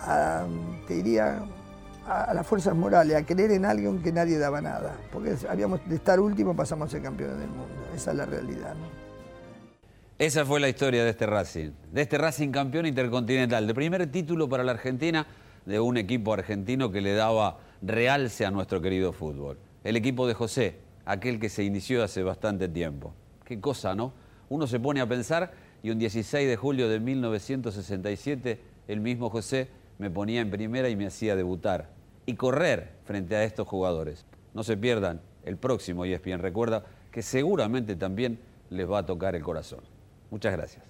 a, 0.00 0.44
te 0.86 0.94
diría, 0.94 1.42
a, 2.06 2.24
a 2.24 2.34
las 2.34 2.46
fuerzas 2.46 2.74
morales, 2.74 3.16
a 3.16 3.24
creer 3.24 3.52
en 3.52 3.64
alguien 3.64 4.02
que 4.02 4.12
nadie 4.12 4.38
daba 4.38 4.60
nada. 4.60 4.96
Porque 5.12 5.34
habíamos 5.48 5.80
de 5.88 5.94
estar 5.94 6.20
último 6.20 6.54
pasamos 6.54 6.88
a 6.88 6.90
ser 6.90 7.02
campeones 7.02 7.38
del 7.38 7.48
mundo. 7.48 7.86
Esa 7.94 8.10
es 8.10 8.16
la 8.16 8.26
realidad. 8.26 8.74
¿no? 8.74 9.00
Esa 10.18 10.44
fue 10.44 10.60
la 10.60 10.68
historia 10.68 11.04
de 11.04 11.10
este 11.10 11.24
Racing, 11.24 11.70
de 11.90 12.02
este 12.02 12.18
Racing 12.18 12.50
campeón 12.50 12.84
intercontinental, 12.86 13.66
de 13.66 13.72
primer 13.72 14.06
título 14.10 14.48
para 14.48 14.64
la 14.64 14.72
Argentina 14.72 15.26
de 15.64 15.80
un 15.80 15.96
equipo 15.96 16.34
argentino 16.34 16.90
que 16.90 17.00
le 17.00 17.14
daba 17.14 17.58
realce 17.80 18.44
a 18.44 18.50
nuestro 18.50 18.80
querido 18.82 19.12
fútbol. 19.12 19.58
El 19.82 19.96
equipo 19.96 20.26
de 20.26 20.34
José, 20.34 20.76
aquel 21.06 21.40
que 21.40 21.48
se 21.48 21.64
inició 21.64 22.04
hace 22.04 22.22
bastante 22.22 22.68
tiempo. 22.68 23.14
Qué 23.44 23.60
cosa, 23.60 23.94
¿no? 23.94 24.12
Uno 24.50 24.66
se 24.66 24.78
pone 24.78 25.00
a 25.00 25.08
pensar 25.08 25.52
y 25.82 25.90
un 25.90 25.98
16 25.98 26.48
de 26.48 26.56
julio 26.56 26.88
de 26.88 27.00
1967 27.00 28.60
el 28.88 29.00
mismo 29.00 29.30
José 29.30 29.68
me 29.98 30.10
ponía 30.10 30.40
en 30.40 30.50
primera 30.50 30.88
y 30.88 30.96
me 30.96 31.06
hacía 31.06 31.36
debutar 31.36 31.90
y 32.26 32.34
correr 32.34 32.92
frente 33.04 33.36
a 33.36 33.44
estos 33.44 33.66
jugadores. 33.66 34.26
No 34.52 34.64
se 34.64 34.76
pierdan 34.76 35.20
el 35.44 35.56
próximo 35.56 36.04
ESPN. 36.04 36.40
Recuerda 36.40 36.84
que 37.10 37.22
seguramente 37.22 37.96
también 37.96 38.38
les 38.68 38.90
va 38.90 38.98
a 38.98 39.06
tocar 39.06 39.34
el 39.34 39.42
corazón. 39.42 39.80
Muchas 40.30 40.52
gracias. 40.52 40.89